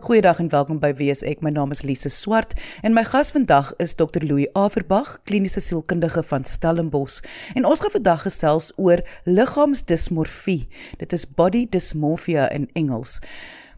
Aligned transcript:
Goeiedag 0.00 0.38
en 0.38 0.48
welkom 0.48 0.80
by 0.82 0.90
Wes 0.98 1.22
ek. 1.22 1.38
My 1.46 1.52
naam 1.54 1.70
is 1.70 1.84
Lise 1.86 2.10
Swart 2.10 2.56
en 2.82 2.90
my 2.96 3.04
gas 3.06 3.30
vandag 3.30 3.70
is 3.78 3.94
Dr 3.94 4.26
Louis 4.26 4.50
Averbag, 4.58 5.20
kliniese 5.22 5.62
sielkundige 5.62 6.22
van 6.26 6.42
Stellenbosch. 6.44 7.22
En 7.54 7.62
ons 7.64 7.80
gaan 7.80 7.94
vandag 7.94 8.26
gesels 8.26 8.72
oor 8.74 8.98
liggaamsdismorfie. 9.24 10.66
Dit 10.98 11.14
is 11.14 11.28
body 11.30 11.68
dysmorphia 11.70 12.50
in 12.50 12.66
Engels. 12.74 13.20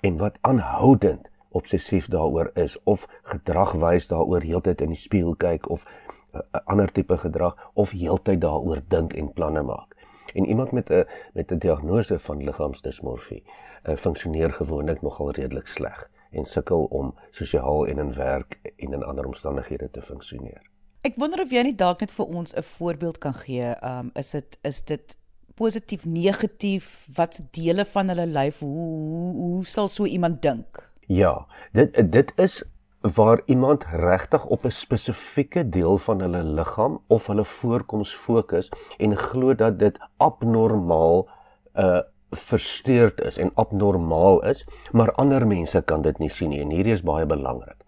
en 0.00 0.16
wat 0.16 0.38
aanhoudend 0.40 1.28
obsessief 1.50 2.08
daaroor 2.08 2.50
is 2.54 2.82
of 2.82 3.08
gedrag 3.22 3.72
wys 3.72 4.08
daaroor 4.08 4.42
heeltyd 4.42 4.80
in 4.80 4.94
die 4.94 5.02
spieël 5.02 5.34
kyk 5.36 5.68
of 5.68 5.84
'n 5.84 6.38
uh, 6.38 6.60
ander 6.64 6.92
tipe 6.92 7.16
gedrag 7.18 7.56
of 7.74 7.90
heeltyd 7.90 8.40
daaroor 8.40 8.82
dink 8.88 9.12
en 9.12 9.32
planne 9.32 9.62
maak. 9.62 9.96
En 10.34 10.46
iemand 10.46 10.72
met 10.72 10.90
'n 10.90 11.04
met 11.34 11.52
'n 11.52 11.58
diagnose 11.58 12.18
van 12.18 12.44
liggaamsdismorfie 12.44 13.42
uh, 13.42 13.96
funksioneer 13.96 14.52
gewoonlik 14.52 15.02
nogal 15.02 15.30
redelik 15.30 15.66
sleg 15.66 16.10
en 16.30 16.44
sukkel 16.44 16.84
om 16.84 17.14
sosiaal 17.30 17.86
en 17.86 17.98
in 17.98 18.12
werk 18.12 18.58
en 18.76 18.92
in 18.92 19.02
ander 19.02 19.26
omstandighede 19.26 19.90
te 19.90 20.02
funksioneer. 20.02 20.62
Ek 21.00 21.16
wonder 21.16 21.40
of 21.40 21.50
jy 21.50 21.62
nie 21.62 21.76
dalk 21.76 22.00
net 22.00 22.12
vir 22.12 22.26
ons 22.26 22.54
'n 22.54 22.62
voorbeeld 22.62 23.18
kan 23.18 23.34
gee. 23.34 23.74
Um 23.82 24.10
is 24.14 24.30
dit 24.30 24.58
is 24.62 24.82
dit 24.84 25.16
positief, 25.54 26.04
negatief, 26.04 27.08
wat's 27.14 27.40
dele 27.50 27.84
van 27.84 28.08
hulle 28.08 28.26
lyf? 28.26 28.58
Hoe 28.58 28.88
hoe, 28.88 29.34
hoe 29.36 29.64
sal 29.64 29.88
so 29.88 30.04
iemand 30.04 30.42
dink? 30.42 30.90
Ja, 31.06 31.46
dit 31.72 32.12
dit 32.12 32.32
is 32.36 32.62
waar 33.00 33.40
iemand 33.46 33.84
regtig 33.84 34.44
op 34.46 34.64
'n 34.64 34.70
spesifieke 34.70 35.68
deel 35.68 35.98
van 35.98 36.20
hulle 36.20 36.42
liggaam 36.42 37.00
of 37.06 37.26
hulle 37.26 37.44
voorkoms 37.44 38.14
fokus 38.14 38.68
en 38.98 39.16
glo 39.16 39.54
dat 39.54 39.78
dit 39.78 39.98
abnormaal 40.16 41.28
'n 41.74 41.84
uh, 41.84 42.00
versteurd 42.30 43.20
is 43.20 43.38
en 43.38 43.50
abnormaal 43.54 44.42
is, 44.46 44.66
maar 44.92 45.12
ander 45.12 45.46
mense 45.46 45.82
kan 45.82 46.02
dit 46.02 46.18
nie 46.18 46.30
sien 46.30 46.50
nie 46.50 46.60
en 46.62 46.74
hierdie 46.74 46.94
is 46.94 47.06
baie 47.06 47.26
belangrik. 47.26 47.78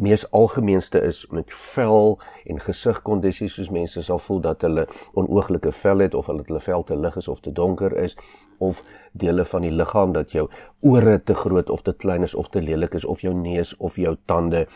Mees 0.00 0.24
algemeenste 0.32 1.00
is 1.04 1.26
met 1.28 1.52
vel 1.52 2.14
en 2.48 2.60
gesigkondisies 2.64 3.58
soos 3.58 3.70
mense 3.74 4.02
sal 4.02 4.20
voel 4.22 4.40
dat 4.46 4.62
hulle 4.64 4.86
onooglike 5.12 5.72
vel 5.76 6.04
het 6.04 6.14
of 6.14 6.30
hulle 6.30 6.46
hulle 6.46 6.62
vel 6.64 6.86
te 6.88 6.96
lig 6.96 7.18
is 7.20 7.28
of 7.28 7.42
te 7.44 7.52
donker 7.52 7.96
is 8.04 8.16
of 8.58 8.80
dele 9.12 9.44
van 9.44 9.66
die 9.66 9.74
liggaam 9.74 10.16
dat 10.16 10.32
jou 10.32 10.46
ore 10.80 11.18
te 11.20 11.34
groot 11.34 11.70
of 11.70 11.82
te 11.82 11.92
klein 11.92 12.24
is 12.24 12.34
of 12.34 12.48
te 12.48 12.64
lelik 12.64 12.96
is 12.96 13.04
of 13.04 13.20
jou 13.20 13.34
neus 13.34 13.76
of 13.76 13.96
jou 13.96 14.16
tande. 14.24 14.66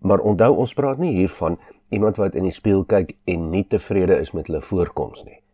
Maar 0.00 0.18
onthou 0.18 0.54
ons 0.56 0.74
praat 0.74 0.98
nie 0.98 1.14
hier 1.14 1.30
van 1.38 1.58
iemand 1.88 2.18
wat 2.18 2.34
in 2.34 2.46
die 2.46 2.54
spieël 2.54 2.84
kyk 2.84 3.14
en 3.24 3.50
nie 3.50 3.66
tevrede 3.70 4.18
is 4.18 4.34
met 4.34 4.50
hulle 4.50 4.62
voorkoms 4.62 5.24
nie. 5.24 5.45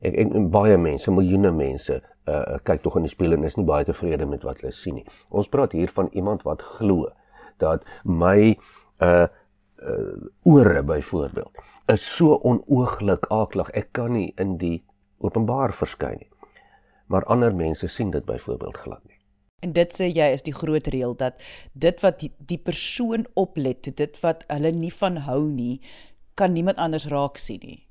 Ek 0.00 0.16
en, 0.16 0.32
en 0.36 0.48
baie 0.52 0.76
mense, 0.80 1.12
miljoene 1.12 1.52
mense, 1.52 2.00
uh 2.30 2.58
kyk 2.64 2.82
tog 2.84 2.96
in 3.00 3.06
die 3.06 3.12
spieël 3.12 3.36
en 3.36 3.44
is 3.48 3.58
nie 3.58 3.66
baie 3.68 3.84
tevrede 3.84 4.26
met 4.28 4.44
wat 4.46 4.62
hulle 4.62 4.72
sien 4.72 5.00
nie. 5.00 5.06
Ons 5.28 5.50
praat 5.52 5.76
hier 5.76 5.92
van 5.92 6.08
iemand 6.16 6.46
wat 6.48 6.64
glo 6.76 7.10
dat 7.60 7.84
my 8.04 8.56
uh 9.04 9.26
uh 9.80 10.16
ore 10.48 10.82
byvoorbeeld 10.84 11.60
is 11.92 12.04
so 12.16 12.38
onooglik 12.44 13.26
aaklig. 13.32 13.70
Ek 13.76 13.92
kan 13.96 14.12
nie 14.16 14.32
in 14.40 14.56
die 14.60 14.78
openbaar 15.20 15.72
verskyn 15.76 16.20
nie. 16.20 16.30
Maar 17.10 17.26
ander 17.32 17.54
mense 17.54 17.88
sien 17.88 18.10
dit 18.10 18.24
byvoorbeeld 18.24 18.76
glad 18.76 19.02
nie. 19.04 19.18
En 19.60 19.72
dit 19.76 19.92
sê 19.92 20.06
jy 20.08 20.30
is 20.32 20.44
die 20.46 20.54
groot 20.56 20.86
reël 20.88 21.16
dat 21.16 21.42
dit 21.72 22.00
wat 22.00 22.20
die, 22.22 22.30
die 22.38 22.58
persoon 22.58 23.26
oplet, 23.34 23.90
dit 23.96 24.20
wat 24.22 24.46
hulle 24.48 24.72
nie 24.72 24.92
van 24.94 25.18
hou 25.26 25.42
nie, 25.50 25.80
kan 26.40 26.54
niemand 26.56 26.80
anders 26.80 27.08
raak 27.12 27.36
sien 27.36 27.60
nie. 27.64 27.82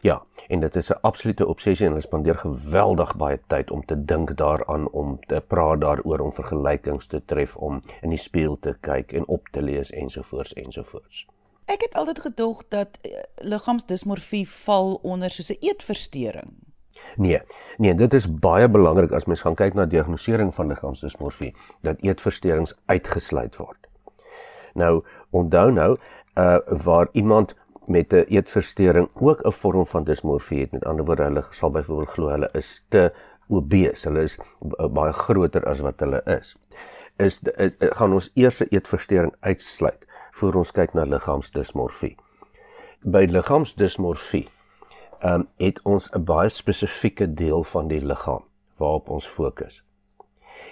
Ja, 0.00 0.22
en 0.48 0.60
dit 0.60 0.76
is 0.76 0.90
'n 0.90 0.98
absolute 1.00 1.46
obsessie 1.46 1.86
en 1.86 1.92
hulle 1.92 2.02
spandeer 2.02 2.34
geweldig 2.34 3.16
baie 3.16 3.40
tyd 3.46 3.70
om 3.70 3.84
te 3.84 4.04
dink 4.04 4.36
daaraan 4.36 4.90
om 4.90 5.18
te 5.26 5.42
praat 5.46 5.80
daaroor 5.80 6.18
om 6.18 6.32
vergelykings 6.32 7.06
te 7.06 7.24
tref 7.24 7.56
om 7.56 7.82
in 8.00 8.08
die 8.08 8.18
spieël 8.18 8.58
te 8.58 8.76
kyk 8.80 9.12
en 9.12 9.28
op 9.28 9.48
te 9.50 9.62
lees 9.62 9.90
ensovoorts 9.90 10.52
ensovoorts. 10.52 11.26
Ek 11.64 11.80
het 11.80 11.94
altyd 11.94 12.20
gedog 12.20 12.62
dat 12.68 12.98
uh, 13.02 13.12
liggaamsdismorfie 13.34 14.48
val 14.48 14.94
onder 15.02 15.30
soos 15.30 15.50
'n 15.50 15.56
eetversteuring. 15.60 16.68
Nee, 17.16 17.40
nee, 17.76 17.94
dit 17.94 18.14
is 18.14 18.38
baie 18.38 18.68
belangrik 18.68 19.12
as 19.12 19.24
mens 19.24 19.40
gaan 19.40 19.54
kyk 19.54 19.74
na 19.74 19.86
diagnostisering 19.86 20.54
van 20.54 20.66
liggaamsdismorfie 20.66 21.54
dat 21.82 22.00
eetversteurings 22.00 22.74
uitgesluit 22.86 23.56
word. 23.56 23.88
Nou, 24.74 25.04
onthou 25.30 25.72
nou, 25.72 25.96
uh 26.38 26.58
waar 26.84 27.08
iemand 27.12 27.54
met 27.88 28.12
'n 28.12 28.24
eetversteuring 28.28 29.08
ook 29.14 29.40
'n 29.46 29.52
vorm 29.52 29.86
van 29.86 30.04
dismorfie 30.04 30.60
het. 30.60 30.72
Met 30.72 30.84
ander 30.84 31.04
woorde, 31.04 31.22
hulle 31.22 31.44
sal 31.50 31.70
byvoorbeeld 31.70 32.08
glo 32.08 32.28
hulle 32.28 32.48
is 32.52 32.84
te 32.88 33.12
obese. 33.48 34.08
Hulle 34.08 34.22
is 34.22 34.38
baie 34.90 35.12
groter 35.12 35.64
as 35.64 35.80
wat 35.80 36.00
hulle 36.00 36.22
is. 36.24 36.56
Is, 37.16 37.40
is 37.42 37.76
gaan 37.78 38.12
ons 38.12 38.30
eers 38.34 38.60
'n 38.60 38.66
eetversteuring 38.70 39.34
uitsluit 39.40 40.06
voor 40.30 40.54
ons 40.54 40.72
kyk 40.72 40.92
na 40.92 41.02
liggaamsdismorfie. 41.04 42.16
By 43.00 43.26
liggaamsdismorfie 43.30 44.48
ehm 45.18 45.34
um, 45.34 45.48
het 45.56 45.82
ons 45.82 46.10
'n 46.12 46.24
baie 46.24 46.48
spesifieke 46.48 47.34
deel 47.34 47.64
van 47.64 47.88
die 47.88 48.04
liggaam 48.06 48.44
waarop 48.76 49.08
ons 49.08 49.28
fokus 49.28 49.87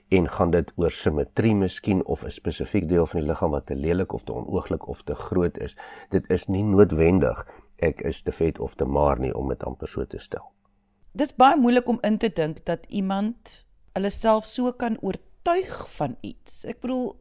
en 0.09 0.29
gaan 0.29 0.51
dit 0.51 0.73
oor 0.77 0.91
simmetrie 0.91 1.55
miskien 1.55 2.05
of 2.05 2.25
'n 2.25 2.31
spesifiek 2.31 2.89
deel 2.89 3.07
van 3.07 3.21
die 3.21 3.29
liggaam 3.29 3.51
wat 3.51 3.67
te 3.67 3.75
lelik 3.75 4.13
of 4.13 4.23
te 4.25 4.33
onooglik 4.33 4.89
of 4.89 5.03
te 5.03 5.15
groot 5.15 5.59
is. 5.59 5.77
Dit 6.11 6.31
is 6.31 6.47
nie 6.49 6.63
noodwendig 6.63 7.47
ek 7.77 8.01
is 8.01 8.23
te 8.23 8.33
vet 8.33 8.59
of 8.59 8.75
te 8.75 8.85
maar 8.85 9.19
nie 9.21 9.35
om 9.35 9.49
dit 9.49 9.63
amper 9.63 9.89
so 9.89 10.05
te 10.05 10.19
stel. 10.19 10.53
Dis 11.13 11.35
baie 11.37 11.57
moeilik 11.57 11.89
om 11.89 11.99
in 12.05 12.19
te 12.19 12.29
dink 12.29 12.65
dat 12.65 12.85
iemand 12.89 13.67
hulle 13.97 14.11
self 14.11 14.47
so 14.47 14.73
kan 14.73 14.99
oortuig 15.01 15.91
van 15.97 16.17
iets. 16.21 16.65
Ek 16.69 16.81
bedoel 16.81 17.15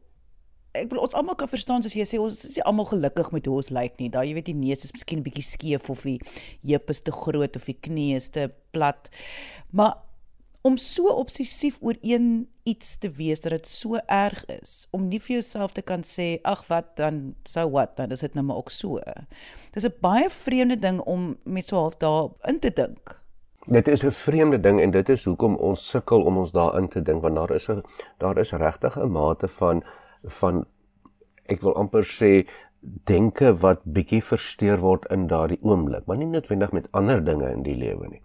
ek 0.76 0.90
bedoel 0.90 1.06
ons 1.06 1.16
almal 1.16 1.38
kan 1.40 1.48
verstaan 1.48 1.84
soos 1.84 1.94
jy 1.96 2.04
sê 2.04 2.18
ons 2.20 2.42
is 2.44 2.58
nie 2.58 2.64
almal 2.68 2.88
gelukkig 2.90 3.30
met 3.32 3.46
hoe 3.48 3.56
ons 3.62 3.70
lyk 3.72 3.96
nie. 4.00 4.10
Daai 4.12 4.26
jy 4.28 4.34
weet 4.36 4.50
die 4.50 4.58
neus 4.58 4.84
is 4.84 4.92
miskien 4.92 5.20
'n 5.20 5.24
bietjie 5.24 5.44
skeef 5.44 5.90
of 5.90 6.02
die 6.04 6.20
heup 6.68 6.90
is 6.90 7.00
te 7.00 7.12
groot 7.12 7.56
of 7.56 7.64
die 7.64 7.78
knie 7.80 8.14
is 8.16 8.28
te 8.28 8.50
plat. 8.72 9.08
Maar 9.72 9.96
om 10.66 10.76
so 10.82 11.12
obsessief 11.14 11.78
oor 11.80 11.94
een 12.02 12.48
iets 12.66 12.96
te 12.98 13.10
wees 13.14 13.40
dat 13.40 13.54
dit 13.54 13.68
so 13.70 14.00
erg 14.10 14.40
is 14.50 14.86
om 14.96 15.06
nie 15.08 15.20
vir 15.22 15.36
jouself 15.38 15.74
te 15.76 15.84
kan 15.86 16.02
sê 16.06 16.26
ag 16.42 16.64
wat 16.70 16.96
dan 16.98 17.20
so 17.46 17.68
wat 17.70 17.94
dan 18.00 18.14
is 18.16 18.24
dit 18.26 18.34
nou 18.34 18.44
maar 18.48 18.58
ook 18.62 18.72
so. 18.74 18.98
Dis 19.72 19.86
'n 19.86 19.94
baie 20.00 20.30
vreemde 20.30 20.78
ding 20.78 21.00
om 21.00 21.36
met 21.44 21.66
so 21.66 21.76
half 21.76 21.96
daar 21.96 22.28
in 22.50 22.58
te 22.58 22.72
dink. 22.72 23.20
Dit 23.66 23.88
is 23.88 24.04
'n 24.04 24.10
vreemde 24.10 24.60
ding 24.60 24.80
en 24.80 24.90
dit 24.90 25.08
is 25.08 25.24
hoekom 25.24 25.56
ons 25.56 25.88
sukkel 25.88 26.22
om 26.22 26.36
ons 26.36 26.52
daarin 26.52 26.88
te 26.88 27.02
dink 27.02 27.22
want 27.22 27.34
daar 27.34 27.50
is 27.50 27.68
'n 27.68 27.82
daar 28.18 28.38
is 28.38 28.52
regtig 28.52 28.96
'n 28.96 29.10
mate 29.10 29.48
van 29.48 29.84
van 30.24 30.66
ek 31.46 31.60
wil 31.60 31.76
amper 31.76 32.04
sê 32.04 32.46
denke 33.04 33.52
wat 33.60 33.80
bietjie 33.84 34.22
versteur 34.22 34.78
word 34.78 35.06
in 35.10 35.26
daardie 35.26 35.58
oomblik, 35.62 36.06
maar 36.06 36.16
nie 36.16 36.26
noodwendig 36.26 36.72
met 36.72 36.88
ander 36.90 37.24
dinge 37.24 37.50
in 37.50 37.62
die 37.62 37.74
lewe 37.74 38.08
nie. 38.08 38.22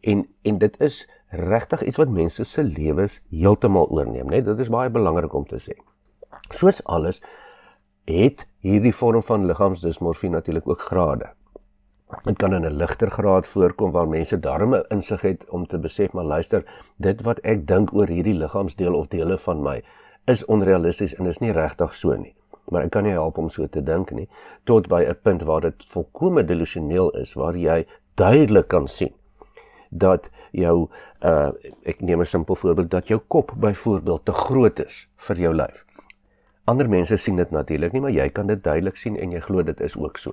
En 0.00 0.26
en 0.42 0.58
dit 0.58 0.80
is 0.80 1.08
regtig 1.32 1.82
iets 1.82 1.96
wat 1.96 2.12
mense 2.12 2.44
se 2.44 2.62
lewens 2.62 3.20
heeltemal 3.30 3.88
oorneem, 3.88 4.28
né? 4.28 4.42
Dit 4.44 4.58
is 4.60 4.70
baie 4.72 4.90
belangrik 4.92 5.32
om 5.34 5.46
te 5.48 5.56
sê. 5.56 5.76
Soos 6.52 6.82
alles 6.84 7.22
het 8.08 8.44
hierdie 8.60 8.92
vorm 8.92 9.22
van 9.24 9.46
liggaamsdismorfie 9.48 10.30
natuurlik 10.30 10.68
ook 10.68 10.80
grade. 10.90 11.30
Dit 12.26 12.36
kan 12.36 12.52
in 12.52 12.66
'n 12.66 12.76
ligter 12.76 13.10
graad 13.10 13.46
voorkom 13.46 13.90
waar 13.90 14.08
mense 14.08 14.40
darme 14.40 14.84
insig 14.90 15.20
het 15.20 15.48
om 15.48 15.66
te 15.66 15.78
besef 15.78 16.12
maar 16.12 16.24
luister, 16.24 16.64
dit 16.96 17.22
wat 17.22 17.38
ek 17.38 17.66
dink 17.66 17.94
oor 17.94 18.06
hierdie 18.06 18.34
liggaamsdeel 18.34 18.94
of 18.94 19.08
dele 19.08 19.38
van 19.38 19.62
my 19.62 19.82
is 20.26 20.44
onrealisties 20.44 21.14
en 21.14 21.26
is 21.26 21.38
nie 21.38 21.52
regtig 21.52 21.94
so 21.94 22.16
nie. 22.16 22.34
Maar 22.68 22.82
ek 22.82 22.90
kan 22.90 23.02
nie 23.02 23.12
help 23.12 23.38
om 23.38 23.48
so 23.48 23.66
te 23.66 23.82
dink 23.82 24.10
nie 24.10 24.28
tot 24.64 24.88
by 24.88 25.04
'n 25.04 25.16
punt 25.22 25.42
waar 25.42 25.60
dit 25.60 25.84
volkome 25.84 26.44
delusioneel 26.44 27.10
is 27.10 27.34
waar 27.34 27.56
jy 27.56 27.86
duidelik 28.14 28.68
kan 28.68 28.88
sien 28.88 29.14
dat 29.92 30.30
jou 30.56 30.88
uh 31.20 31.50
ek 31.84 32.00
neem 32.00 32.20
'n 32.20 32.24
simpel 32.24 32.54
voorbeeld 32.54 32.90
dat 32.90 33.08
jou 33.08 33.20
kop 33.28 33.52
byvoorbeeld 33.56 34.24
te 34.24 34.32
groot 34.32 34.78
is 34.78 35.08
vir 35.16 35.38
jou 35.38 35.54
lyf. 35.54 35.84
Ander 36.64 36.88
mense 36.88 37.16
sien 37.16 37.36
dit 37.36 37.50
natuurlik 37.50 37.92
nie, 37.92 38.00
maar 38.00 38.10
jy 38.10 38.28
kan 38.28 38.46
dit 38.46 38.64
duidelik 38.64 38.96
sien 38.96 39.16
en 39.16 39.30
jy 39.30 39.40
glo 39.40 39.62
dit 39.62 39.80
is 39.80 39.96
ook 39.96 40.16
so. 40.16 40.32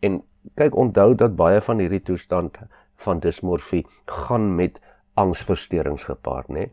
En 0.00 0.22
kyk 0.54 0.76
onthou 0.76 1.14
dat 1.14 1.36
baie 1.36 1.60
van 1.60 1.78
hierdie 1.78 2.02
toestand 2.02 2.58
van 2.96 3.18
dismorfie 3.18 3.86
gaan 4.04 4.54
met 4.54 4.80
angsversteurings 5.14 6.04
gepaard, 6.04 6.48
nê? 6.48 6.70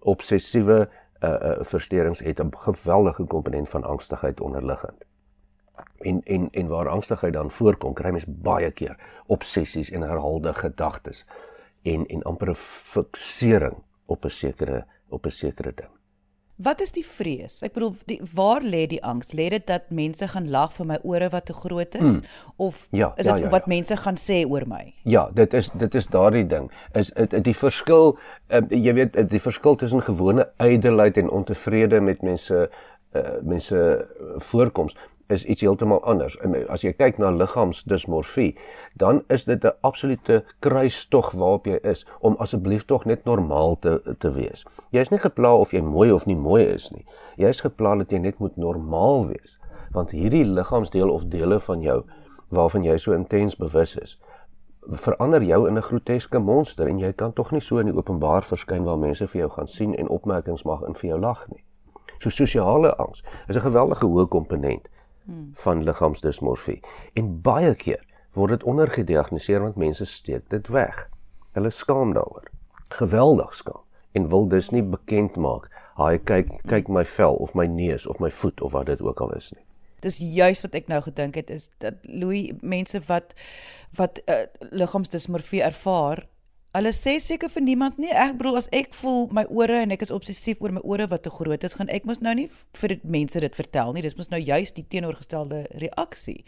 Obsessiewe 0.00 0.88
uh 1.22 1.28
uh 1.28 1.56
versteurings 1.60 2.20
het 2.20 2.40
'n 2.40 2.50
geweldige 2.56 3.24
komponent 3.24 3.68
van 3.68 3.84
angstigheid 3.84 4.40
onderliggend. 4.40 5.04
En 5.98 6.20
en 6.24 6.48
en 6.50 6.66
waar 6.66 6.88
angstigheid 6.88 7.32
dan 7.32 7.50
voorkom, 7.50 7.94
kry 7.94 8.10
mens 8.10 8.26
baie 8.26 8.70
keer 8.70 8.98
obsessies 9.26 9.90
en 9.90 10.02
herhaalde 10.02 10.54
gedagtes 10.54 11.24
en 11.82 12.06
en 12.06 12.22
amper 12.22 12.50
'n 12.50 12.54
fiksering 12.54 13.82
op 14.06 14.24
'n 14.24 14.30
sekere 14.30 14.84
op 15.08 15.26
'n 15.26 15.30
sekere 15.30 15.72
ding. 15.74 15.90
Wat 16.56 16.80
is 16.80 16.92
die 16.92 17.04
vrees? 17.06 17.62
Ek 17.64 17.72
bedoel, 17.72 17.94
die, 18.06 18.20
waar 18.34 18.62
lê 18.62 18.84
die 18.86 19.00
angs? 19.04 19.32
Lê 19.32 19.48
dit 19.50 19.64
dat 19.66 19.88
mense 19.90 20.28
gaan 20.28 20.50
lag 20.50 20.72
vir 20.76 20.86
my 20.86 20.98
ore 21.02 21.28
wat 21.32 21.46
te 21.48 21.56
groot 21.56 21.94
is 21.94 22.20
mm. 22.20 22.26
of 22.56 22.86
ja, 22.90 23.08
is 23.16 23.26
dit 23.26 23.32
ja, 23.32 23.36
ja, 23.36 23.50
wat 23.50 23.66
ja. 23.66 23.72
mense 23.72 23.96
gaan 23.96 24.18
sê 24.20 24.42
oor 24.46 24.66
my? 24.68 24.94
Ja, 25.08 25.30
dit 25.34 25.54
is 25.54 25.70
dit 25.74 25.94
is 25.94 26.06
daardie 26.06 26.46
ding. 26.46 26.70
Is 26.94 27.10
dit 27.16 27.44
die 27.44 27.56
verskil 27.56 28.18
uh, 28.48 28.60
jy 28.68 28.94
weet 28.94 29.18
die 29.30 29.40
verskil 29.40 29.74
tussen 29.80 30.04
gewone 30.04 30.46
ydelheid 30.62 31.16
en 31.16 31.30
ontevrede 31.30 32.00
met 32.00 32.22
mense 32.22 32.68
uh, 32.68 33.22
mense 33.42 34.06
voorkoms 34.38 34.96
is 35.26 35.44
iets 35.44 35.60
heeltemal 35.60 36.04
anders. 36.04 36.36
En 36.38 36.54
as 36.68 36.82
jy 36.82 36.92
kyk 36.92 37.18
na 37.18 37.30
liggaamsdismorfie, 37.30 38.56
dan 38.96 39.22
is 39.28 39.44
dit 39.44 39.64
'n 39.64 39.72
absolute 39.80 40.44
kruistog 40.58 41.30
waarop 41.30 41.66
jy 41.66 41.78
is 41.82 42.06
om 42.20 42.36
asseblief 42.38 42.84
tog 42.84 43.04
net 43.04 43.24
normaal 43.24 43.78
te 43.78 44.16
te 44.18 44.32
wees. 44.32 44.64
Jy 44.90 45.00
is 45.00 45.08
nie 45.08 45.18
gepla 45.18 45.54
of 45.54 45.70
jy 45.70 45.80
mooi 45.80 46.12
of 46.12 46.26
nie 46.26 46.36
mooi 46.36 46.64
is 46.64 46.90
nie. 46.90 47.06
Jy 47.36 47.48
is 47.48 47.60
gepla 47.60 47.96
dat 47.96 48.10
jy 48.10 48.18
net 48.18 48.38
moet 48.38 48.56
normaal 48.56 49.26
wees. 49.26 49.58
Want 49.92 50.10
hierdie 50.10 50.44
liggaamsdeel 50.44 51.10
of 51.10 51.24
dele 51.24 51.60
van 51.60 51.80
jou 51.80 52.04
waarvan 52.48 52.82
jy 52.82 52.96
so 52.96 53.12
intens 53.12 53.56
bewus 53.56 53.96
is, 53.96 54.18
verander 54.90 55.42
jou 55.42 55.68
in 55.68 55.76
'n 55.76 55.82
groteske 55.82 56.38
monster 56.38 56.88
en 56.88 56.98
jy 56.98 57.12
kan 57.12 57.32
tog 57.32 57.50
nie 57.50 57.60
so 57.60 57.78
in 57.78 57.86
die 57.86 57.96
openbaar 57.96 58.42
verskyn 58.42 58.84
waar 58.84 58.98
mense 58.98 59.26
vir 59.26 59.40
jou 59.40 59.50
gaan 59.50 59.68
sien 59.68 59.94
en 59.94 60.08
opmerkings 60.08 60.64
mag 60.64 60.82
in 60.82 60.94
vir 60.94 61.08
jou 61.08 61.20
lag 61.20 61.48
nie. 61.48 61.64
So 62.18 62.30
sosiale 62.30 62.96
angs 62.96 63.22
is 63.48 63.56
'n 63.56 63.60
geweldige 63.60 64.06
hoë 64.06 64.28
komponent 64.28 64.88
van 65.64 65.84
liggaamsdismorfie. 65.84 66.80
En 67.12 67.40
baie 67.40 67.74
keer 67.74 68.04
word 68.32 68.50
dit 68.50 68.62
ondergediagnoseer 68.62 69.60
want 69.60 69.76
mense 69.76 70.04
steek 70.04 70.48
dit 70.50 70.68
weg. 70.68 71.08
Hulle 71.52 71.70
skaam 71.70 72.12
daaroor. 72.12 72.48
Geweldig 72.88 73.54
skaam 73.54 73.82
en 74.12 74.28
wil 74.28 74.48
dus 74.48 74.70
nie 74.70 74.82
bekend 74.82 75.36
maak. 75.36 75.68
Haai 75.96 76.18
kyk 76.18 76.50
kyk 76.68 76.88
my 76.88 77.04
vel 77.04 77.36
of 77.44 77.54
my 77.54 77.66
neus 77.66 78.06
of 78.06 78.18
my 78.20 78.30
voet 78.30 78.60
of 78.60 78.72
wat 78.72 78.86
dit 78.86 79.00
ook 79.00 79.20
al 79.20 79.34
is 79.36 79.52
nie. 79.52 79.64
Dis 80.00 80.18
juis 80.18 80.60
wat 80.64 80.74
ek 80.74 80.88
nou 80.90 81.00
gedink 81.04 81.36
het 81.38 81.50
is 81.50 81.70
dat 81.78 81.94
Louis 82.02 82.52
mense 82.60 83.00
wat 83.06 83.34
wat 83.96 84.20
uh, 84.26 84.44
liggaamsdismorfie 84.70 85.62
ervaar 85.62 86.26
Hulle 86.72 86.88
sê 86.96 87.18
seker 87.20 87.50
vir 87.52 87.60
niemand 87.66 87.98
nie. 88.00 88.08
Ek 88.16 88.38
bedoel 88.38 88.54
as 88.56 88.66
ek 88.72 88.94
voel 88.96 89.26
my 89.36 89.42
ore 89.52 89.82
en 89.82 89.90
ek 89.92 90.06
is 90.06 90.12
obsessief 90.14 90.62
oor 90.64 90.72
my 90.72 90.80
ore 90.88 91.04
wat 91.10 91.26
te 91.26 91.32
groot 91.34 91.66
is, 91.68 91.74
gaan 91.76 91.90
ek 91.92 92.06
mos 92.08 92.22
nou 92.24 92.32
nie 92.38 92.46
vir 92.80 92.94
dit 92.94 93.02
mense 93.04 93.42
dit 93.44 93.58
vertel 93.60 93.92
nie. 93.92 94.00
Dis 94.06 94.16
mos 94.16 94.30
nou 94.32 94.40
juist 94.40 94.78
die 94.78 94.86
teenoorgestelde 94.88 95.66
reaksie. 95.82 96.38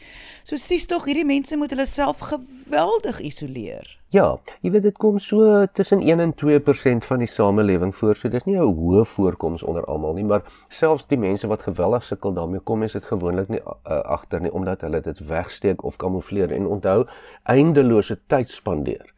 So 0.49 0.57
sies 0.57 0.89
tog 0.89 1.05
hierdie 1.11 1.27
mense 1.29 1.61
moet 1.61 1.77
hulle 1.77 1.85
self 1.85 2.25
geweldig 2.31 3.21
isoleer. 3.21 3.93
Ja, 4.17 4.39
jy 4.65 4.73
weet 4.73 4.89
dit 4.89 4.97
kom 5.03 5.21
so 5.21 5.67
tussen 5.77 6.01
1 6.01 6.25
en 6.25 6.33
2% 6.41 7.05
van 7.05 7.21
die 7.21 7.29
samelewing 7.29 7.93
voor. 7.93 8.17
So 8.17 8.33
dis 8.33 8.49
nie 8.49 8.57
'n 8.57 8.65
hoë 8.65 9.05
voorkoms 9.05 9.63
onder 9.63 9.85
almal 9.85 10.15
nie, 10.17 10.25
maar 10.25 10.49
selfs 10.71 11.05
die 11.05 11.21
mense 11.21 11.47
wat 11.53 11.69
geweldig 11.69 12.05
sukkel 12.05 12.33
daarmee 12.33 12.65
kom, 12.65 12.83
is 12.83 12.97
dit 12.97 13.05
gewoonlik 13.05 13.49
nie 13.49 13.61
uh, 13.61 14.01
agter 14.17 14.41
nie 14.41 14.53
omdat 14.53 14.81
hulle 14.81 15.01
dit 15.01 15.27
wegsteek 15.29 15.85
of 15.85 15.97
kamoufleer 15.97 16.51
en 16.51 16.67
onthou 16.67 17.05
eindelose 17.45 18.17
tyd 18.27 18.49
spandeer 18.49 19.14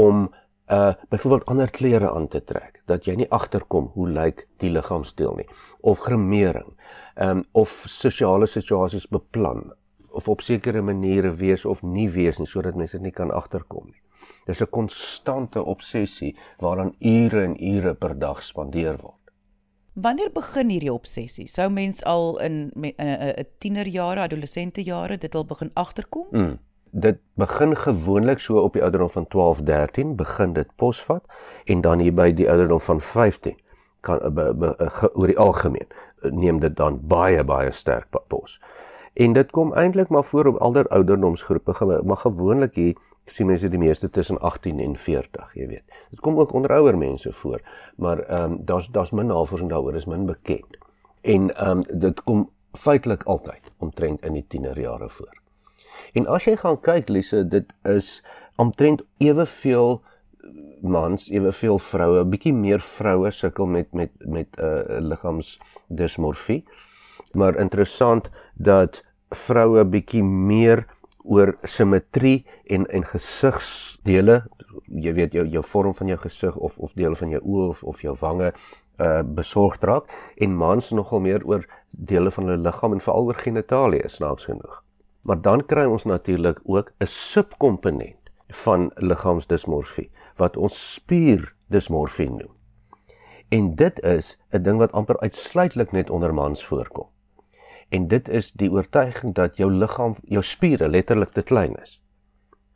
om 0.00 0.28
uh 0.70 0.92
byvoorbeeld 1.10 1.48
ander 1.50 1.70
klere 1.70 2.10
aan 2.14 2.28
te 2.28 2.40
trek 2.46 2.82
dat 2.86 3.06
jy 3.08 3.16
nie 3.18 3.30
agterkom 3.30 3.90
hoe 3.94 4.08
lyk 4.08 4.46
die 4.62 4.70
liggaamsdeel 4.70 5.34
nie 5.40 5.48
of 5.80 6.04
gremering 6.06 6.76
um 7.26 7.44
of 7.52 7.72
sosiale 7.90 8.46
situasies 8.46 9.08
beplan 9.10 9.64
of 10.10 10.28
op 10.28 10.40
sekere 10.40 10.82
maniere 10.82 11.32
wees 11.34 11.64
of 11.64 11.82
nie 11.82 12.08
wees 12.10 12.38
nie 12.38 12.46
sodat 12.46 12.78
mense 12.78 12.98
dit 12.98 13.08
nie 13.08 13.14
kan 13.14 13.30
agterkom 13.30 13.86
nie. 13.86 14.00
Dis 14.46 14.62
'n 14.62 14.70
konstante 14.70 15.62
obsessie 15.64 16.36
waaraan 16.58 16.94
ure 16.98 17.44
en 17.44 17.56
ure 17.74 17.94
per 17.94 18.18
dag 18.18 18.42
spandeer 18.42 18.96
word. 18.96 19.14
Wanneer 19.94 20.30
begin 20.32 20.68
hierdie 20.68 20.92
obsessie? 20.92 21.46
Sou 21.46 21.70
mens 21.70 22.04
al 22.04 22.38
in 22.38 22.72
'n 22.74 22.94
'n 22.98 23.46
tienerjare, 23.58 24.20
adolessente 24.20 24.82
jare 24.82 25.18
dit 25.18 25.34
al 25.34 25.44
begin 25.44 25.70
agterkom? 25.74 26.26
Mm 26.30 26.58
dit 26.90 27.18
begin 27.34 27.76
gewoonlik 27.76 28.38
so 28.38 28.60
op 28.60 28.72
die 28.72 28.82
ouderdom 28.82 29.10
van 29.10 29.26
12, 29.26 29.62
13 29.62 30.16
begin 30.16 30.52
dit 30.52 30.68
posvat 30.76 31.24
en 31.64 31.80
dan 31.80 31.98
hier 31.98 32.14
by 32.14 32.32
die 32.32 32.48
ouderdom 32.50 32.80
van 32.80 33.00
15 33.00 33.56
kan 34.00 34.34
be, 34.34 34.54
be, 34.54 34.74
ge, 34.78 35.10
oor 35.14 35.26
die 35.26 35.38
algemeen 35.38 35.86
neem 36.20 36.60
dit 36.60 36.76
dan 36.76 37.00
baie 37.08 37.44
baie 37.44 37.70
sterk 37.70 38.08
pos. 38.28 38.60
En 39.12 39.32
dit 39.32 39.50
kom 39.50 39.72
eintlik 39.74 40.08
maar 40.08 40.24
voor 40.24 40.46
op 40.46 40.56
alder 40.56 40.88
ouderdomsgroepe, 40.88 42.02
maar 42.04 42.16
gewoonlik 42.16 42.74
hier 42.74 42.96
sien 43.24 43.46
mense 43.46 43.68
die 43.68 43.78
meeste 43.78 44.10
tussen 44.10 44.38
18 44.40 44.78
en 44.80 44.96
40, 44.96 45.54
jy 45.54 45.66
weet. 45.66 45.84
Dit 46.10 46.20
kom 46.20 46.38
ook 46.38 46.52
onder 46.52 46.72
ouer 46.72 46.98
mense 46.98 47.32
voor, 47.32 47.60
maar 47.96 48.18
ehm 48.18 48.52
um, 48.52 48.58
daar's 48.64 48.88
daar's 48.88 49.10
min 49.10 49.26
navorsing 49.26 49.70
daaroor, 49.70 49.94
is 49.94 50.06
min 50.06 50.26
bekend. 50.26 50.78
En 51.20 51.54
ehm 51.56 51.78
um, 51.78 52.00
dit 52.00 52.22
kom 52.22 52.50
feitelik 52.72 53.22
altyd 53.22 53.72
omtrent 53.78 54.22
in 54.22 54.32
die 54.32 54.44
tienerjare 54.48 55.08
voor. 55.08 55.39
En 56.12 56.26
as 56.26 56.44
jy 56.44 56.56
gaan 56.56 56.80
kyk 56.80 57.08
Lise, 57.08 57.44
dit 57.48 57.72
is 57.88 58.22
omtrent 58.60 59.02
eweveel 59.18 60.00
mans, 60.80 61.28
eweveel 61.30 61.78
vroue, 61.78 62.24
bietjie 62.32 62.54
meer 62.56 62.80
vroue 62.80 63.30
sukkel 63.30 63.66
met 63.66 63.92
met 63.92 64.10
met 64.24 64.48
'n 64.56 64.64
uh, 64.64 65.00
liggaamsdismorfie. 65.10 66.64
Maar 67.32 67.58
interessant 67.58 68.30
dat 68.54 69.04
vroue 69.28 69.84
bietjie 69.84 70.24
meer 70.24 70.86
oor 71.22 71.56
simmetrie 71.62 72.46
en 72.66 72.86
en 72.86 73.04
gesigsdele, 73.04 74.42
jy 74.86 75.12
weet 75.14 75.32
jou 75.32 75.46
jou 75.46 75.64
vorm 75.64 75.94
van 75.94 76.06
jou 76.06 76.18
gesig 76.18 76.56
of 76.56 76.78
of 76.78 76.92
dele 76.92 77.16
van 77.16 77.28
jou 77.28 77.42
oë 77.42 77.68
of 77.68 77.82
of 77.84 78.02
jou 78.02 78.16
wange 78.20 78.52
uh 79.00 79.22
besorgd 79.22 79.84
raak 79.84 80.04
en 80.36 80.56
mans 80.56 80.90
nogal 80.90 81.20
meer 81.20 81.44
oor 81.44 81.64
dele 81.90 82.30
van 82.30 82.44
hulle 82.44 82.62
liggaam 82.62 82.92
en 82.92 83.00
veral 83.00 83.24
oor 83.24 83.34
genitalie 83.34 84.08
snaaks 84.08 84.44
genoeg. 84.44 84.82
Maar 85.22 85.40
dan 85.40 85.66
kry 85.66 85.84
ons 85.84 86.04
natuurlik 86.04 86.60
ook 86.64 86.92
'n 86.98 87.06
subkomponent 87.06 88.30
van 88.48 88.90
liggaamsdismorfie 88.94 90.10
wat 90.36 90.56
ons 90.56 90.92
spierdismorfie 90.92 92.30
noem. 92.30 92.54
En 93.48 93.74
dit 93.74 94.00
is 94.00 94.38
'n 94.50 94.62
ding 94.62 94.78
wat 94.78 94.92
amper 94.92 95.20
uitsluitlik 95.20 95.92
net 95.92 96.10
onder 96.10 96.34
mans 96.34 96.66
voorkom. 96.66 97.06
En 97.88 98.08
dit 98.08 98.28
is 98.28 98.52
die 98.52 98.70
oortuiging 98.70 99.34
dat 99.34 99.56
jou 99.56 99.72
liggaam, 99.72 100.14
jou 100.22 100.42
spiere 100.42 100.88
letterlik 100.88 101.32
te 101.32 101.42
klein 101.42 101.74
is. 101.82 102.02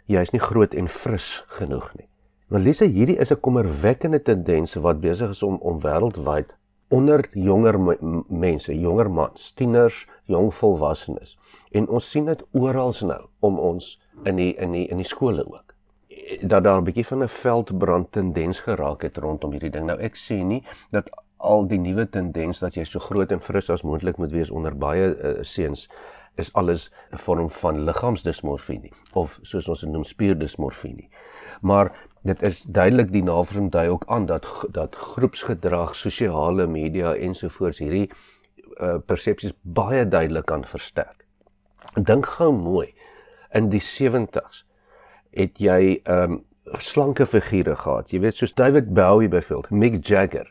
Jy 0.04 0.20
is 0.20 0.30
nie 0.30 0.40
groot 0.40 0.74
en 0.74 0.88
fris 0.88 1.44
genoeg 1.46 1.94
nie. 1.94 2.08
Maar 2.48 2.60
Lise, 2.60 2.84
hierdie 2.84 3.16
is 3.16 3.30
'n 3.30 3.40
kommerwekkende 3.40 4.22
tendens 4.22 4.74
wat 4.74 5.00
besig 5.00 5.30
is 5.30 5.42
om 5.42 5.56
om 5.56 5.80
wêreldwyd 5.80 6.56
onder 6.94 7.26
jonger 7.32 7.78
mense, 8.28 8.74
jonger 8.78 9.10
mans, 9.10 9.50
tieners, 9.58 10.04
jong 10.30 10.52
volwassenes. 10.54 11.34
En 11.74 11.88
ons 11.88 12.10
sien 12.10 12.28
dit 12.28 12.44
oral 12.54 12.94
nou 13.02 13.20
om 13.40 13.58
ons 13.58 13.88
in 14.24 14.38
die 14.38 14.52
in 14.54 14.76
die 14.76 14.86
in 14.86 15.02
die 15.02 15.08
skole 15.08 15.42
ook. 15.42 15.74
Dat 16.42 16.64
daar 16.64 16.80
'n 16.80 16.84
bietjie 16.84 17.06
van 17.06 17.22
'n 17.22 17.28
veldbrand 17.28 18.12
tendens 18.12 18.60
geraak 18.60 19.02
het 19.02 19.16
rondom 19.16 19.50
hierdie 19.50 19.70
ding. 19.70 19.86
Nou 19.86 19.98
ek 19.98 20.16
sê 20.16 20.44
nie 20.44 20.62
dat 20.90 21.10
al 21.36 21.66
die 21.66 21.78
nuwe 21.78 22.08
tendens 22.08 22.58
dat 22.58 22.74
jy 22.74 22.84
so 22.84 22.98
groot 22.98 23.32
en 23.32 23.40
fris 23.40 23.70
as 23.70 23.82
moontlik 23.82 24.16
moet 24.16 24.32
wees 24.32 24.50
onder 24.50 24.76
baie 24.76 25.16
uh, 25.16 25.42
seuns 25.42 25.88
is 26.36 26.52
alles 26.52 26.90
'n 27.12 27.18
vorm 27.18 27.50
van 27.50 27.84
liggaamsdismorfie 27.84 28.80
nie 28.80 28.92
of 29.12 29.38
soos 29.42 29.68
ons 29.68 29.80
dit 29.80 29.90
noem 29.90 30.04
spierdismorfie 30.04 30.94
nie. 30.94 31.08
Maar 31.60 31.92
dit 32.24 32.42
is 32.42 32.62
duidelik 32.62 33.10
die 33.12 33.22
navorsing 33.22 33.70
dui 33.72 33.88
ook 33.92 34.04
aan 34.06 34.26
dat 34.26 34.46
dat 34.72 34.96
groepsgedrag, 34.96 35.94
sosiale 35.96 36.66
media 36.66 37.14
ensovoorts 37.14 37.82
hierdie 37.84 38.08
uh, 38.80 38.96
persepsies 39.06 39.52
baie 39.60 40.08
duidelik 40.08 40.46
kan 40.48 40.64
versterk. 40.64 41.26
Dink 41.94 42.26
gou 42.38 42.50
mooi. 42.56 42.94
In 43.52 43.68
die 43.70 43.82
70s 43.82 44.64
het 45.36 45.60
jy 45.60 46.00
um, 46.08 46.40
slanke 46.80 47.26
figure 47.26 47.76
gehad. 47.76 48.10
Jy 48.12 48.22
weet 48.24 48.40
soos 48.40 48.54
David 48.56 48.94
Bowie 48.96 49.28
byvoorbeeld, 49.28 49.70
Mick 49.70 50.00
Jagger. 50.06 50.48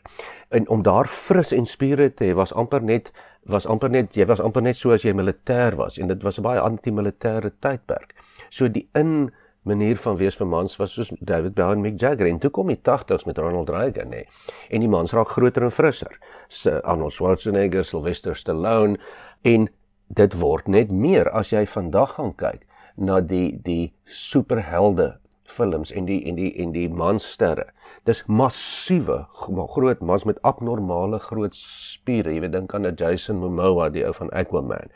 En 0.54 0.68
om 0.68 0.82
daar 0.86 1.10
fris 1.10 1.52
en 1.52 1.66
spiere 1.66 2.12
te 2.14 2.30
hê 2.30 2.34
was 2.38 2.54
amper 2.54 2.82
net 2.82 3.10
was 3.50 3.66
amper 3.68 3.90
net 3.92 4.14
jy 4.16 4.24
was 4.24 4.40
amper 4.40 4.62
net 4.62 4.78
so 4.78 4.94
as 4.94 5.02
jy 5.04 5.12
militêr 5.12 5.74
was 5.76 5.98
en 5.98 6.08
dit 6.08 6.22
was 6.22 6.38
'n 6.38 6.42
baie 6.42 6.60
anti-militêre 6.60 7.50
tydperk. 7.60 8.14
So 8.48 8.68
die 8.68 8.88
in 8.94 9.32
manier 9.64 9.96
van 10.00 10.16
wees 10.20 10.36
vir 10.36 10.48
mans 10.48 10.76
was 10.80 10.92
soos 10.96 11.10
David 11.20 11.54
Bowie 11.56 11.78
en 11.78 11.84
Mick 11.84 11.96
Jagger 12.00 12.28
en 12.28 12.40
toe 12.40 12.50
kom 12.52 12.68
die 12.72 12.80
80s 12.80 13.24
met 13.28 13.40
Ronald 13.40 13.72
Reagan 13.72 14.12
nê. 14.12 14.24
En 14.70 14.84
die 14.84 14.90
mans 14.90 15.14
raak 15.16 15.32
groter 15.32 15.64
en 15.64 15.72
frisser. 15.72 16.18
So 16.48 16.80
Arnold 16.84 17.16
Schwarzenegger, 17.16 17.84
Sylvester 17.84 18.36
Stallone 18.36 19.00
en 19.42 19.68
dit 20.14 20.38
word 20.40 20.68
net 20.68 20.92
meer 20.92 21.30
as 21.32 21.52
jy 21.52 21.64
vandag 21.66 22.18
gaan 22.18 22.34
kyk 22.36 22.66
na 22.96 23.20
die 23.24 23.56
die 23.64 23.94
superhelde 24.04 25.14
films 25.48 25.92
en 25.92 26.06
die 26.08 26.20
en 26.28 26.36
die 26.38 26.52
en 26.60 26.72
die 26.76 26.88
mansterre. 26.88 27.70
Dis 28.04 28.22
massiewe 28.28 29.24
groot 29.32 30.00
mans 30.04 30.26
met 30.28 30.40
abnormale 30.44 31.18
groot 31.24 31.56
spiere. 31.56 32.32
Jy 32.32 32.44
weet 32.44 32.52
dink 32.52 32.74
aan 32.76 32.90
Jason 32.92 33.40
Momoa, 33.40 33.88
die 33.88 34.04
ou 34.04 34.12
van 34.12 34.32
Aquaman 34.36 34.92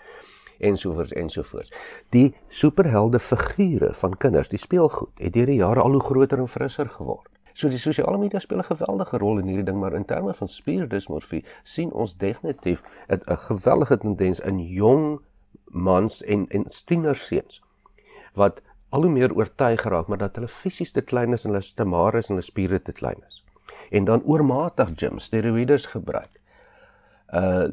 ensovoorts 0.59 1.13
ensovoorts. 1.13 1.73
Die 2.11 2.35
superhelde 2.49 3.19
figure 3.19 3.93
van 3.95 4.17
kinders, 4.17 4.49
die 4.49 4.59
speelgoed, 4.59 5.11
het 5.19 5.33
deur 5.33 5.47
die 5.47 5.61
jare 5.61 5.81
al 5.81 5.99
hoe 5.99 6.01
groter 6.01 6.39
en 6.39 6.49
frisser 6.49 6.89
geword. 6.89 7.29
So 7.53 7.69
die 7.69 7.79
sosiale 7.79 8.19
media 8.19 8.39
speel 8.39 8.59
'n 8.59 8.71
geweldige 8.71 9.19
rol 9.19 9.39
in 9.39 9.47
hierdie 9.47 9.65
ding, 9.65 9.81
maar 9.81 9.93
in 9.93 10.05
terme 10.05 10.35
van 10.35 10.49
spierdismorfie 10.49 11.45
sien 11.63 11.93
ons 11.93 12.17
definitief 12.17 12.83
'n 13.09 13.37
geweldige 13.37 13.99
tendens 13.99 14.41
in 14.41 14.59
jong 14.59 15.21
mans 15.65 16.23
en 16.23 16.47
en 16.49 16.65
tienerseuns 16.85 17.63
wat 18.35 18.63
al 18.89 19.03
hoe 19.03 19.11
meer 19.11 19.35
oortuig 19.35 19.81
geraak 19.81 20.07
maar 20.07 20.19
dat 20.19 20.37
hulle 20.37 20.49
fisies 20.49 20.93
te 20.93 21.01
klein 21.01 21.33
is 21.33 21.45
en 21.45 21.51
hulle 21.51 21.65
stemare 21.65 22.19
is 22.19 22.29
en 22.29 22.37
hulle 22.37 22.47
spiere 22.47 22.83
te 22.83 22.93
klein 22.93 23.23
is. 23.27 23.45
En 23.91 24.05
dan 24.05 24.23
oormatig 24.25 24.91
gym, 24.97 25.19
steroïdes 25.19 25.87
gebruik. 25.87 26.41
Uh 27.35 27.69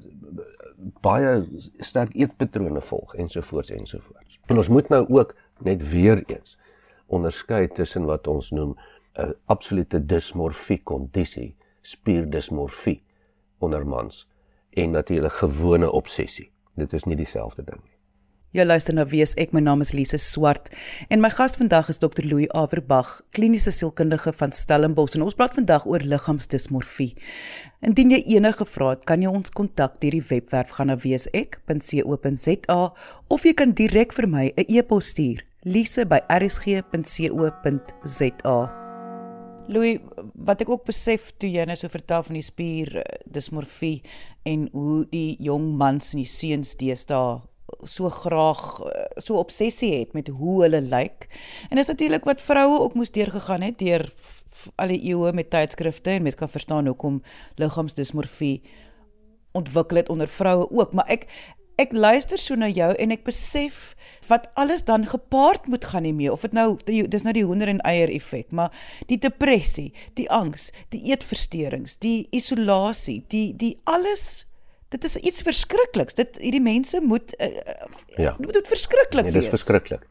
baie 0.78 1.48
sterk 1.80 2.16
eetpatrone 2.16 2.82
volg 2.82 3.16
ensovoorts 3.16 3.70
ensovoorts. 3.70 4.40
En 4.46 4.58
ons 4.58 4.70
moet 4.70 4.90
nou 4.90 5.06
ook 5.10 5.36
net 5.60 5.90
weer 5.90 6.24
eens 6.28 6.58
onderskei 7.06 7.68
tussen 7.68 8.06
wat 8.06 8.28
ons 8.28 8.52
noem 8.52 8.76
'n 9.18 9.34
absolute 9.46 10.06
dismorfie 10.06 10.82
kondisie, 10.84 11.56
spierdismorfie 11.82 13.04
onder 13.58 13.88
mans 13.88 14.28
en 14.70 14.92
natuurlik 14.92 15.32
gewone 15.32 15.92
obsessie. 15.92 16.52
Dit 16.76 16.94
is 16.94 17.04
nie 17.04 17.16
dieselfde 17.16 17.64
ding 17.64 17.84
nie. 17.84 17.95
Jy 18.56 18.64
luister 18.64 18.96
na 18.96 19.04
Wees 19.04 19.34
ek, 19.36 19.52
my 19.52 19.60
naam 19.60 19.82
is 19.84 19.90
Lise 19.92 20.16
Swart 20.22 20.70
en 21.12 21.20
my 21.20 21.28
gas 21.34 21.58
vandag 21.60 21.90
is 21.92 22.00
Dr 22.00 22.24
Louis 22.24 22.48
Averbag, 22.56 23.10
kliniese 23.36 23.68
sielkundige 23.76 24.32
van 24.32 24.54
Stellenbosch 24.56 25.18
en 25.18 25.26
ons 25.26 25.36
praat 25.36 25.52
vandag 25.58 25.84
oor 25.84 26.00
liggaamsdismorfie. 26.00 27.20
Indien 27.84 28.14
jy 28.16 28.22
enige 28.38 28.64
vrae 28.64 28.94
het, 28.94 29.04
kan 29.10 29.20
jy 29.20 29.28
ons 29.28 29.52
kontak 29.52 30.00
deur 30.00 30.16
die 30.16 30.24
webwerf 30.30 30.72
gaan 30.78 30.88
na 30.88 30.96
weesek.co.za 31.04 32.80
of 33.36 33.44
jy 33.44 33.54
kan 33.60 33.76
direk 33.76 34.16
vir 34.16 34.28
my 34.32 34.46
'n 34.56 34.64
e-pos 34.72 35.12
stuur, 35.12 35.44
lise@rsg.co.za. 35.68 36.18
Louis, 39.68 40.00
wat 40.36 40.62
ek 40.62 40.70
ook 40.70 40.86
besef 40.86 41.34
toe 41.38 41.52
jy 41.52 41.66
net 41.66 41.80
so 41.80 41.90
vertel 41.90 42.24
van 42.24 42.34
die 42.34 42.42
spier 42.42 43.04
dismorfie 43.26 44.02
en 44.46 44.70
hoe 44.72 45.06
die 45.12 45.36
jong 45.44 45.76
mans 45.76 46.14
en 46.14 46.20
die 46.24 46.30
seuns 46.30 46.76
deesdae 46.80 47.42
so 47.84 48.10
graag 48.10 48.80
eh, 48.80 49.06
so 49.18 49.38
obsessie 49.42 49.94
het 50.00 50.14
met 50.14 50.28
hoe 50.28 50.62
hulle 50.62 50.82
lyk. 50.82 51.28
En 51.70 51.78
dis 51.78 51.88
natuurlik 51.88 52.26
wat 52.26 52.42
vroue 52.42 52.80
ook 52.80 52.94
moes 52.94 53.12
deurgegaan 53.12 53.62
het 53.62 53.80
deur 53.80 54.14
al 54.76 54.94
die 54.94 55.02
eeue 55.12 55.34
met 55.34 55.50
tydskrifte 55.50 56.10
en 56.16 56.24
mense 56.24 56.40
kan 56.40 56.50
verstaan 56.50 56.88
hoekom 56.88 57.22
liggaamsdismorfie 57.60 58.62
ontwikkel 59.56 59.98
het 59.98 60.10
onder 60.10 60.28
vroue 60.28 60.68
ook, 60.72 60.94
maar 60.94 61.08
ek 61.08 61.28
ek 61.76 61.92
luister 61.92 62.40
so 62.40 62.56
na 62.56 62.70
jou 62.72 62.94
en 63.04 63.12
ek 63.12 63.26
besef 63.28 63.96
wat 64.30 64.48
alles 64.56 64.86
dan 64.88 65.04
gepaard 65.12 65.68
moet 65.68 65.84
gaan 65.92 66.08
hiermee 66.08 66.32
of 66.32 66.46
dit 66.48 66.56
nou 66.56 66.78
dis 66.88 67.26
nou 67.28 67.34
die 67.36 67.44
hoender 67.44 67.68
en 67.68 67.82
eier 67.84 68.12
effek, 68.16 68.52
maar 68.56 68.72
die 69.12 69.18
depressie, 69.20 69.90
die 70.16 70.30
angs, 70.32 70.70
die 70.96 71.04
eetversteurings, 71.12 71.98
die 72.00 72.28
isolasie, 72.32 73.26
die 73.28 73.50
die 73.60 73.74
alles 73.84 74.46
dit 74.90 75.04
is 75.04 75.16
iets 75.16 75.42
verskrikliks. 75.42 76.14
Dit 76.14 76.38
hierdie 76.42 76.62
mense 76.62 77.02
moet 77.02 77.34
uh, 77.42 77.48
ja. 78.16 78.36
dit 78.38 78.46
moet 78.46 78.68
verskriklik 78.68 79.24
nee, 79.24 79.32
wees. 79.32 79.44
Dit 79.44 79.54
is 79.54 79.64
verskriklik. 79.64 80.06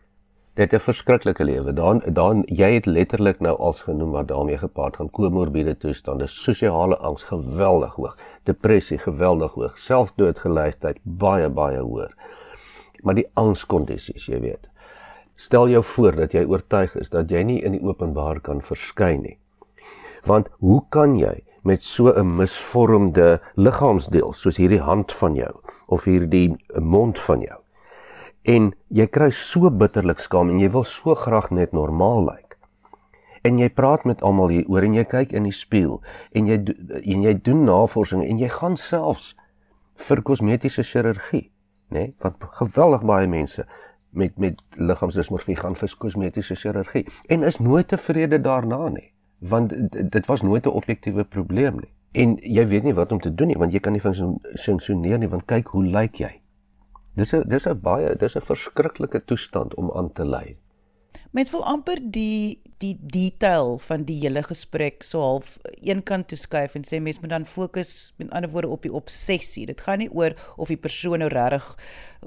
Dit 0.54 0.72
is 0.72 0.78
'n 0.78 0.84
verskriklike 0.84 1.44
lewe. 1.44 1.72
Dan 1.72 2.02
dan 2.06 2.42
jy 2.46 2.74
het 2.74 2.86
letterlik 2.86 3.40
nou 3.40 3.56
als 3.58 3.82
genoem 3.82 4.10
wat 4.10 4.28
daarmee 4.28 4.58
gepaard 4.58 4.96
gaan 4.96 5.10
komorbiede 5.10 5.76
toestande, 5.76 6.26
sosiale 6.26 6.96
angs 6.96 7.22
geweldig 7.22 7.94
hoog, 7.94 8.16
depressie 8.42 8.98
geweldig 8.98 9.52
hoog, 9.52 9.78
selfdoodgeleidheid 9.78 10.98
baie 11.02 11.48
baie 11.48 11.80
hoër. 11.80 12.14
Maar 13.02 13.14
die 13.14 13.30
angskondisies, 13.34 14.26
jy 14.26 14.40
weet. 14.40 14.68
Stel 15.34 15.68
jou 15.68 15.82
voor 15.84 16.14
dat 16.14 16.32
jy 16.32 16.44
oortuig 16.44 16.94
is 16.96 17.10
dat 17.10 17.30
jy 17.30 17.42
nie 17.42 17.62
in 17.62 17.72
die 17.72 17.82
openbaar 17.82 18.40
kan 18.40 18.62
verskyn 18.62 19.22
nie. 19.22 19.38
Want 20.22 20.48
hoe 20.58 20.84
kan 20.88 21.18
jy 21.18 21.42
met 21.64 21.82
so 21.82 22.12
'n 22.12 22.36
misvormde 22.36 23.40
liggaamsdeel 23.54 24.32
soos 24.32 24.56
hierdie 24.56 24.80
hand 24.80 25.12
van 25.12 25.34
jou 25.34 25.54
of 25.86 26.04
hierdie 26.04 26.56
mond 26.80 27.18
van 27.18 27.40
jou. 27.40 27.60
En 28.42 28.74
jy 28.88 29.06
kry 29.06 29.30
so 29.30 29.70
bitterlik 29.70 30.18
skaam 30.18 30.50
en 30.50 30.58
jy 30.58 30.70
wil 30.70 30.84
so 30.84 31.14
graag 31.14 31.50
net 31.50 31.72
normaal 31.72 32.24
lyk. 32.24 32.58
En 33.42 33.58
jy 33.58 33.70
praat 33.70 34.04
met 34.04 34.22
almal 34.22 34.48
hier 34.48 34.68
oor 34.68 34.82
en 34.82 34.94
jy 34.94 35.04
kyk 35.04 35.32
in 35.32 35.42
die 35.42 35.52
spieël 35.52 36.02
en 36.32 36.46
jy 36.46 36.62
en 37.02 37.22
jy 37.22 37.40
doen 37.42 37.64
navorsing 37.64 38.24
en 38.24 38.38
jy 38.38 38.48
gaan 38.48 38.76
selfs 38.76 39.36
vir 39.94 40.22
kosmetiese 40.22 40.82
chirurgie, 40.82 41.50
nê? 41.88 41.98
Nee? 41.98 42.14
Want 42.18 42.36
geweldig 42.50 43.04
baie 43.04 43.26
mense 43.26 43.66
met 44.10 44.38
met 44.38 44.62
liggaamsdismorfie 44.76 45.56
gaan 45.56 45.74
vir 45.74 45.96
kosmetiese 45.98 46.54
chirurgie 46.54 47.06
en 47.28 47.42
is 47.42 47.58
nooit 47.58 47.88
tevrede 47.88 48.40
daarna 48.40 48.88
nie 48.88 49.13
want 49.48 49.74
dit 50.10 50.26
was 50.26 50.42
nooit 50.42 50.66
'n 50.66 50.68
objektiewe 50.80 51.24
probleem 51.24 51.74
nie. 51.74 51.92
En 52.12 52.36
jy 52.40 52.66
weet 52.66 52.82
nie 52.82 52.94
wat 52.94 53.12
om 53.12 53.20
te 53.20 53.34
doen 53.34 53.46
nie 53.46 53.58
want 53.58 53.72
jy 53.72 53.80
kan 53.80 53.92
nie 53.92 54.00
funksioneer 54.00 55.18
nie 55.18 55.28
want 55.28 55.44
kyk 55.44 55.66
hoe 55.66 55.84
lyk 55.84 56.14
jy. 56.18 56.40
Dis 57.14 57.34
'n 57.34 57.48
dis 57.48 57.66
'n 57.66 57.80
baie 57.80 58.16
dis 58.16 58.36
'n 58.36 58.40
verskriklike 58.40 59.24
toestand 59.24 59.74
om 59.74 59.90
aan 59.90 60.12
te 60.12 60.24
ly. 60.24 60.56
Mens 61.30 61.50
wil 61.50 61.64
amper 61.64 61.98
die 62.00 62.60
die 62.78 62.98
detail 63.00 63.78
van 63.78 64.02
die 64.04 64.16
hele 64.18 64.42
gesprek 64.42 65.02
so 65.02 65.20
half 65.20 65.54
eenkant 65.80 66.28
toe 66.28 66.38
skuif 66.38 66.74
en 66.74 66.84
sê 66.86 67.00
mens 67.00 67.20
moet 67.20 67.30
dan 67.30 67.46
fokus 67.46 68.12
met 68.18 68.30
ander 68.30 68.50
woorde 68.50 68.68
op 68.68 68.82
die 68.82 68.92
obsessie. 68.92 69.66
Dit 69.66 69.80
gaan 69.80 69.98
nie 69.98 70.10
oor 70.12 70.34
of 70.56 70.68
die 70.68 70.76
persoon 70.76 71.18
nou 71.18 71.30
regtig 71.32 71.64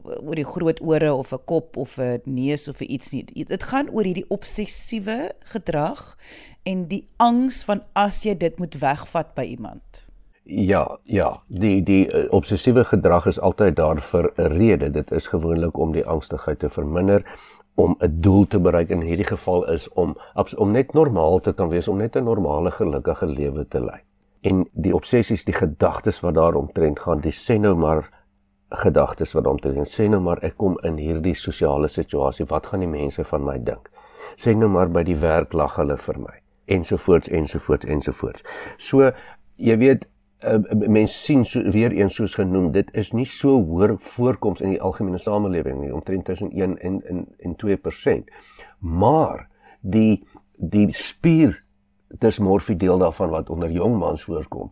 oor 0.03 0.35
die 0.35 0.47
groot 0.47 0.81
ore 0.81 1.13
of 1.13 1.33
'n 1.33 1.43
kop 1.45 1.77
of 1.77 1.97
'n 1.99 2.21
neus 2.25 2.67
of 2.67 2.81
iets 2.81 3.11
nie. 3.11 3.23
Dit 3.45 3.63
gaan 3.63 3.89
oor 3.89 4.03
hierdie 4.03 4.29
obsessiewe 4.29 5.31
gedrag 5.39 6.17
en 6.67 6.87
die 6.91 7.05
angs 7.23 7.61
van 7.67 7.81
as 7.95 8.19
jy 8.25 8.35
dit 8.35 8.57
moet 8.59 8.75
wegvat 8.81 9.31
by 9.37 9.45
iemand. 9.55 10.03
Ja, 10.47 10.83
ja, 11.03 11.29
die 11.47 11.79
die 11.83 12.05
uh, 12.07 12.25
obsessiewe 12.35 12.85
gedrag 12.87 13.27
is 13.31 13.39
altyd 13.39 13.75
daar 13.75 13.99
vir 14.09 14.31
'n 14.35 14.51
rede. 14.55 14.89
Dit 14.91 15.11
is 15.11 15.27
gewoonlik 15.27 15.77
om 15.77 15.91
die 15.91 16.05
angstigheid 16.05 16.59
te 16.59 16.69
verminder, 16.69 17.23
om 17.75 17.95
'n 17.99 18.21
doel 18.21 18.47
te 18.47 18.59
bereik. 18.59 18.89
In 18.89 19.01
hierdie 19.01 19.27
geval 19.27 19.67
is 19.71 19.89
om 19.89 20.15
om 20.57 20.71
net 20.71 20.93
normaal 20.93 21.39
te 21.39 21.53
kan 21.53 21.69
wees, 21.69 21.87
om 21.87 21.97
net 21.97 22.15
'n 22.15 22.23
normale 22.23 22.71
gelukkige 22.71 23.25
lewe 23.25 23.67
te 23.67 23.79
lei. 23.79 23.99
En 24.41 24.67
die 24.71 24.95
obsessies, 24.95 25.43
die 25.43 25.53
gedagtes 25.53 26.19
wat 26.19 26.35
daaromtrent 26.35 26.99
gaan, 26.99 27.19
dis 27.19 27.51
sê 27.51 27.59
nou 27.59 27.75
maar 27.75 28.09
gedagtes 28.69 29.33
wat 29.33 29.43
daaromtrent 29.43 29.87
sê 29.87 30.09
nou 30.09 30.21
maar 30.21 30.43
ek 30.43 30.57
kom 30.57 30.77
in 30.83 30.97
hierdie 30.97 31.35
sosiale 31.35 31.87
situasie, 31.87 32.45
wat 32.45 32.65
gaan 32.65 32.79
die 32.79 32.87
mense 32.87 33.23
van 33.23 33.43
my 33.43 33.63
dink? 33.63 33.89
Sê 34.35 34.55
nou 34.55 34.69
maar 34.69 34.89
by 34.89 35.03
die 35.03 35.19
werk 35.19 35.53
lag 35.53 35.75
hulle 35.75 35.97
vir 35.97 36.19
my 36.19 36.46
ensovoorts 36.67 37.29
ensovoorts 37.29 37.85
ensovoorts. 37.85 38.45
So 38.77 39.11
jy 39.55 39.77
weet 39.81 40.07
uh, 40.45 40.59
mense 40.87 41.15
sien 41.17 41.45
so, 41.45 41.63
weer 41.73 41.91
eens 41.95 42.15
soos 42.19 42.35
genoem 42.37 42.71
dit 42.75 42.89
is 42.93 43.13
nie 43.17 43.25
so 43.25 43.57
hoër 43.69 43.95
voorkoms 44.13 44.61
in 44.61 44.75
die 44.75 44.81
algemene 44.81 45.19
samelewing 45.21 45.79
nie 45.81 45.93
omtrent 45.93 46.27
tussen 46.29 46.51
1 46.51 46.77
en 46.77 46.99
en 47.07 47.23
en 47.37 47.55
2%. 47.63 48.33
Maar 48.79 49.47
die 49.81 50.25
die 50.57 50.87
spier 50.93 51.57
dismorfie 52.07 52.77
deel 52.77 52.97
daarvan 52.97 53.29
wat 53.29 53.49
onder 53.49 53.71
jong 53.71 53.97
mans 53.97 54.23
voorkom 54.23 54.69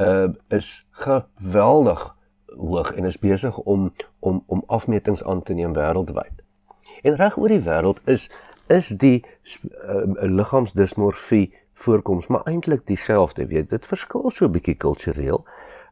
uh 0.00 0.28
is 0.48 0.86
geweldig 0.90 2.14
hoog 2.56 2.92
en 2.92 3.04
is 3.04 3.18
besig 3.18 3.58
om 3.58 3.92
om 4.20 4.42
om 4.46 4.62
afmetings 4.66 5.24
aan 5.24 5.42
te 5.42 5.54
neem 5.54 5.74
wêreldwyd. 5.74 6.42
En 7.02 7.16
reg 7.16 7.36
oor 7.38 7.48
die 7.48 7.62
wêreld 7.62 8.00
is 8.04 8.30
is 8.68 8.88
die 8.88 9.24
uh, 9.24 10.04
liggaamsdismorfie 10.22 11.52
voorkoms 11.78 12.26
maar 12.26 12.46
eintlik 12.50 12.86
dieselfde, 12.86 13.46
weet. 13.46 13.70
Dit 13.70 13.86
verskil 13.86 14.30
so 14.30 14.44
'n 14.44 14.52
bietjie 14.52 14.74
kultureel. 14.74 15.44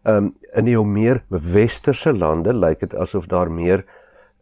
Um, 0.04 0.34
in 0.54 0.64
die 0.64 0.78
meer 0.84 1.24
westerse 1.28 2.12
lande 2.12 2.52
lyk 2.52 2.80
dit 2.80 2.94
asof 2.94 3.26
daar 3.26 3.50
meer 3.50 3.84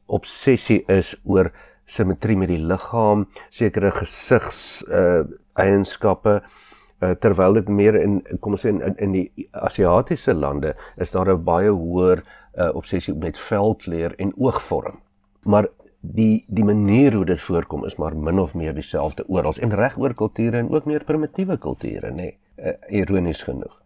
obsessie 0.07 0.85
is 0.87 1.17
oor 1.25 1.53
simmetrie 1.85 2.37
met 2.37 2.49
die 2.49 2.61
liggaam, 2.61 3.27
sekere 3.51 3.91
gesigs 3.91 4.85
uh 4.89 5.25
eienskappe 5.55 6.43
uh, 7.01 7.11
terwyl 7.23 7.55
dit 7.55 7.69
meer 7.69 7.95
in 7.95 8.17
kom 8.41 8.57
ons 8.57 8.65
sê 8.67 8.73
in 8.73 8.97
in 8.99 9.13
die 9.13 9.49
Asiatiese 9.53 10.35
lande 10.35 10.75
is 10.97 11.13
daar 11.13 11.31
'n 11.31 11.45
baie 11.45 11.71
hoër 11.71 12.23
uh, 12.59 12.71
obsessie 12.75 13.15
met 13.15 13.39
velkleur 13.39 14.15
en 14.19 14.33
oogvorm. 14.37 14.99
Maar 15.43 15.69
die 16.13 16.45
die 16.49 16.65
manier 16.65 17.15
hoe 17.15 17.25
dit 17.25 17.41
voorkom 17.41 17.85
is 17.89 17.97
maar 17.97 18.17
min 18.17 18.39
of 18.39 18.55
meer 18.55 18.75
dieselfde 18.75 19.25
oral 19.29 19.57
en 19.61 19.73
reg 19.73 19.97
oor 19.99 20.15
kulture 20.15 20.59
en 20.59 20.69
ook 20.71 20.85
meer 20.85 21.05
primitiewe 21.05 21.57
kulture 21.59 22.11
nê. 22.11 22.17
Nee, 22.17 22.37
uh, 22.59 22.75
ironies 22.89 23.43
genoeg. 23.43 23.81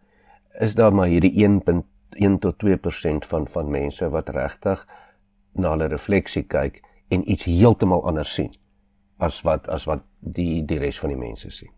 Is 0.59 0.75
daar 0.75 0.93
maar 0.93 1.07
hierdie 1.07 1.47
1.1 1.47 2.39
tot 2.39 2.59
2% 2.65 3.27
van 3.31 3.47
van 3.47 3.71
mense 3.71 4.09
wat 4.09 4.29
regtig 4.29 4.85
na 5.53 5.71
hulle 5.71 5.87
refleksie 5.87 6.43
kyk 6.43 6.81
en 7.09 7.23
iets 7.31 7.47
heeltemal 7.47 8.05
anders 8.07 8.33
sien 8.33 8.51
as 9.17 9.41
wat 9.47 9.67
as 9.67 9.87
wat 9.89 10.03
die 10.19 10.65
die 10.65 10.79
res 10.79 10.99
van 10.99 11.13
die 11.13 11.19
mense 11.19 11.51
sien 11.51 11.71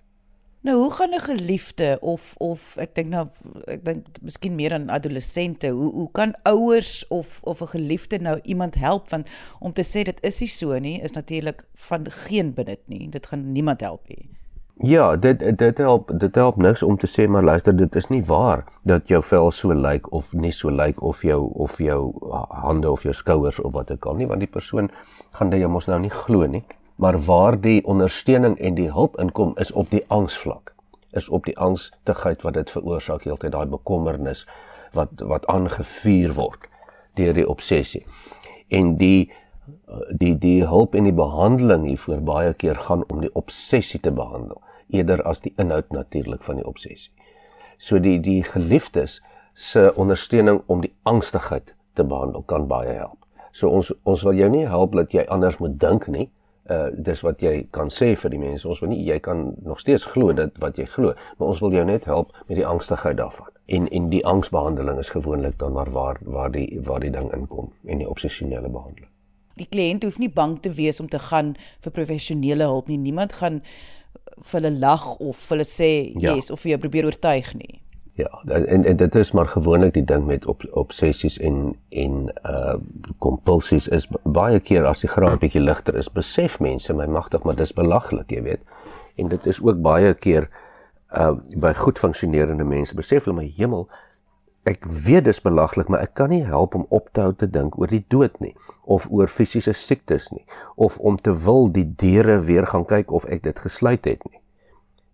Nou 0.61 0.77
hoe 0.77 0.91
gaan 0.91 1.13
'n 1.13 1.19
geliefde 1.19 1.97
of 2.01 2.33
of 2.37 2.75
ek 2.77 2.95
dink 2.95 3.07
nou 3.09 3.27
ek 3.65 3.85
dink 3.85 4.05
miskien 4.21 4.55
meer 4.55 4.73
aan 4.73 4.89
adolessente, 4.89 5.67
hoe 5.67 5.91
hoe 5.93 6.11
kan 6.11 6.35
ouers 6.43 7.07
of 7.07 7.39
of 7.43 7.61
'n 7.61 7.67
geliefde 7.67 8.19
nou 8.19 8.39
iemand 8.43 8.75
help 8.75 9.09
want 9.09 9.29
om 9.59 9.73
te 9.73 9.83
sê 9.83 10.03
dit 10.03 10.23
is 10.23 10.39
nie 10.39 10.49
so 10.49 10.77
nie 10.77 11.01
is 11.01 11.11
natuurlik 11.11 11.63
van 11.73 12.11
geen 12.11 12.53
benut 12.53 12.79
nie. 12.85 13.09
Dit 13.09 13.27
gaan 13.27 13.51
niemand 13.51 13.81
help 13.81 14.07
nie. 14.07 14.29
Ja, 14.83 15.17
dit 15.17 15.57
dit 15.57 15.77
help 15.77 16.11
dit 16.19 16.35
help 16.35 16.55
niks 16.55 16.83
om 16.83 16.97
te 16.97 17.07
sê 17.07 17.27
maar 17.29 17.43
luister 17.43 17.75
dit 17.75 17.95
is 17.95 18.07
nie 18.07 18.23
waar 18.23 18.63
dat 18.83 19.07
jou 19.07 19.23
vel 19.23 19.51
so 19.51 19.73
lyk 19.73 20.11
of 20.11 20.33
nie 20.33 20.51
so 20.51 20.69
lyk 20.69 21.01
of 21.01 21.21
jou 21.21 21.51
of 21.53 21.77
jou 21.77 22.13
hande 22.49 22.91
of 22.91 23.03
jou 23.03 23.13
skouers 23.13 23.59
of 23.59 23.73
wat 23.73 23.91
ook 23.91 24.05
al 24.05 24.15
nie 24.15 24.27
want 24.27 24.39
die 24.39 24.49
persoon 24.49 24.89
gaan 25.31 25.49
dit 25.49 25.59
jou 25.59 25.71
mos 25.71 25.87
nou 25.87 25.99
nie 25.99 26.09
glo 26.09 26.45
nie 26.45 26.63
maar 27.01 27.17
waar 27.25 27.57
die 27.61 27.79
ondersteuning 27.89 28.59
en 28.59 28.77
die 28.77 28.91
hulp 28.93 29.17
inkom 29.19 29.55
is 29.63 29.71
op 29.71 29.89
die 29.89 30.03
angsvlak 30.07 30.73
is 31.17 31.29
op 31.29 31.45
die 31.49 31.57
angstigheid 31.57 32.45
wat 32.47 32.59
dit 32.59 32.69
veroorsaak 32.71 33.25
heeltyd 33.27 33.55
daai 33.55 33.67
bekommernis 33.67 34.45
wat 34.97 35.23
wat 35.33 35.47
aangevuur 35.51 36.35
word 36.37 36.67
deur 37.19 37.35
die 37.35 37.47
obsessie 37.47 38.05
en 38.69 38.95
die 39.01 39.31
die 40.19 40.35
die 40.39 40.65
hulp 40.67 40.95
en 40.95 41.07
die 41.07 41.15
behandeling 41.15 41.85
hiervoor 41.85 42.21
baie 42.27 42.53
keer 42.53 42.79
gaan 42.87 43.03
om 43.11 43.21
die 43.23 43.31
obsessie 43.37 43.99
te 43.99 44.11
behandel 44.15 44.61
eerder 44.91 45.23
as 45.27 45.41
die 45.43 45.53
inhoud 45.61 45.91
natuurlik 45.95 46.43
van 46.43 46.59
die 46.59 46.67
obsessie. 46.67 47.11
So 47.77 47.99
die 47.99 48.19
die 48.19 48.41
geliefdes 48.43 49.19
se 49.53 49.91
ondersteuning 49.99 50.61
om 50.67 50.83
die 50.83 50.93
angstigheid 51.03 51.73
te 51.95 52.03
behandel 52.03 52.43
kan 52.47 52.67
baie 52.67 52.93
help. 52.93 53.17
So 53.51 53.69
ons 53.69 53.91
ons 54.03 54.23
wil 54.27 54.37
jou 54.39 54.49
nie 54.51 54.67
help 54.67 54.95
dat 54.95 55.15
jy 55.15 55.25
anders 55.27 55.59
moet 55.59 55.79
dink 55.79 56.07
nie, 56.07 56.29
uh 56.71 56.89
dis 57.09 57.21
wat 57.25 57.41
jy 57.43 57.67
kan 57.75 57.89
sê 57.93 58.13
vir 58.15 58.33
die 58.33 58.39
mense. 58.39 58.67
Ons 58.67 58.81
wil 58.83 58.91
nie 58.93 59.03
jy 59.05 59.19
kan 59.19 59.51
nog 59.65 59.79
steeds 59.79 60.05
glo 60.13 60.33
dit 60.33 60.59
wat 60.63 60.77
jy 60.79 60.87
glo, 60.95 61.13
maar 61.37 61.53
ons 61.53 61.61
wil 61.63 61.75
jou 61.75 61.85
net 61.85 62.05
help 62.09 62.31
met 62.47 62.57
die 62.57 62.67
angstigheid 62.67 63.17
daarvan. 63.19 63.49
En 63.65 63.87
en 63.89 64.09
die 64.09 64.25
angsbehandeling 64.25 64.99
is 64.99 65.09
gewoonlik 65.09 65.57
dan 65.59 65.73
maar 65.77 65.91
waar 65.91 66.19
waar 66.21 66.51
die 66.51 66.79
waar 66.83 66.99
die 66.99 67.11
ding 67.11 67.31
inkom 67.33 67.71
en 67.85 68.03
die 68.03 68.09
obsessionele 68.09 68.69
behandeling. 68.69 69.09
Die 69.59 69.67
kliënt 69.67 70.03
hoef 70.03 70.17
nie 70.17 70.31
bang 70.31 70.59
te 70.61 70.71
wees 70.71 70.99
om 70.99 71.09
te 71.09 71.19
gaan 71.19 71.55
vir 71.83 71.91
professionele 71.91 72.63
hulp 72.63 72.87
nie. 72.87 72.97
Niemand 72.97 73.33
gaan 73.33 73.61
vir 74.41 74.61
hulle 74.61 74.79
lag 74.79 75.15
of 75.19 75.37
vir 75.37 75.57
hulle 75.57 75.67
sê 75.67 75.91
ja. 76.15 76.35
yes 76.35 76.51
of 76.51 76.63
vir 76.63 76.75
jou 76.75 76.81
probeer 76.87 77.09
oortuig 77.11 77.53
nie. 77.59 77.80
Ja, 78.21 78.41
en 78.65 78.83
en 78.85 78.97
dit 78.97 79.15
is 79.15 79.31
maar 79.31 79.47
gewoonlik 79.47 79.93
die 79.93 80.03
ding 80.05 80.25
met 80.25 80.45
op, 80.45 80.63
obsessies 80.71 81.39
en 81.39 81.75
en 81.89 82.17
uh 82.45 82.75
kompulsies 83.17 83.87
is 83.87 84.07
baie 84.23 84.59
keer 84.59 84.85
as 84.85 85.01
die 85.01 85.09
graad 85.09 85.39
bietjie 85.41 85.61
ligter 85.63 85.97
is, 85.97 86.11
besef 86.11 86.59
mense 86.59 86.93
my 86.93 87.07
magtig, 87.09 87.43
maar 87.43 87.57
dis 87.57 87.73
belaglik, 87.73 88.29
jy 88.31 88.43
weet. 88.45 88.61
En 89.15 89.31
dit 89.31 89.45
is 89.49 89.61
ook 89.61 89.81
baie 89.81 90.13
keer 90.13 90.49
uh 91.17 91.33
by 91.57 91.73
goed 91.73 91.99
funksionerende 91.99 92.67
mense 92.67 92.95
besef 92.95 93.25
hulle 93.25 93.39
my 93.39 93.47
hemel 93.57 93.87
ek 94.69 94.85
weet 94.85 95.25
dis 95.25 95.41
belaglik, 95.41 95.89
maar 95.89 96.03
ek 96.05 96.13
kan 96.19 96.29
nie 96.29 96.43
help 96.45 96.75
om 96.77 96.85
op 96.93 97.09
te 97.09 97.23
hou 97.23 97.31
te 97.33 97.49
dink 97.49 97.79
oor 97.81 97.89
die 97.89 98.03
dood 98.13 98.35
nie 98.43 98.53
of 98.85 99.07
oor 99.09 99.31
fisiese 99.31 99.73
siektes 99.73 100.29
nie 100.35 100.45
of 100.75 100.99
om 100.99 101.17
te 101.17 101.33
wil 101.47 101.71
die 101.73 101.87
deure 102.03 102.37
weer 102.45 102.69
gaan 102.69 102.85
kyk 102.85 103.11
of 103.11 103.25
ek 103.25 103.43
dit 103.47 103.65
gesluit 103.65 104.05
het 104.05 104.21
nie. 104.29 104.40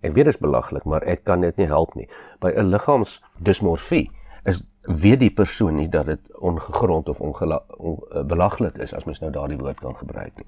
Ek 0.01 0.13
weet 0.13 0.29
dit 0.29 0.33
is 0.36 0.41
belaglik, 0.41 0.86
maar 0.86 1.03
ek 1.03 1.23
kan 1.23 1.41
dit 1.41 1.57
nie 1.57 1.67
help 1.67 1.95
nie. 1.95 2.07
By 2.39 2.51
'n 2.53 2.69
liggaamsdismorfie 2.69 4.10
is 4.45 4.63
weet 4.81 5.19
die 5.19 5.33
persoon 5.33 5.75
nie 5.75 5.89
dat 5.89 6.05
dit 6.05 6.38
ongegrond 6.39 7.10
of 7.10 7.19
onbelaglik 7.21 8.75
on, 8.75 8.81
is 8.81 8.93
as 8.93 9.05
mens 9.05 9.19
nou 9.19 9.31
daardie 9.31 9.57
woord 9.57 9.79
kan 9.79 9.95
gebruik 9.95 10.38
nie. 10.38 10.45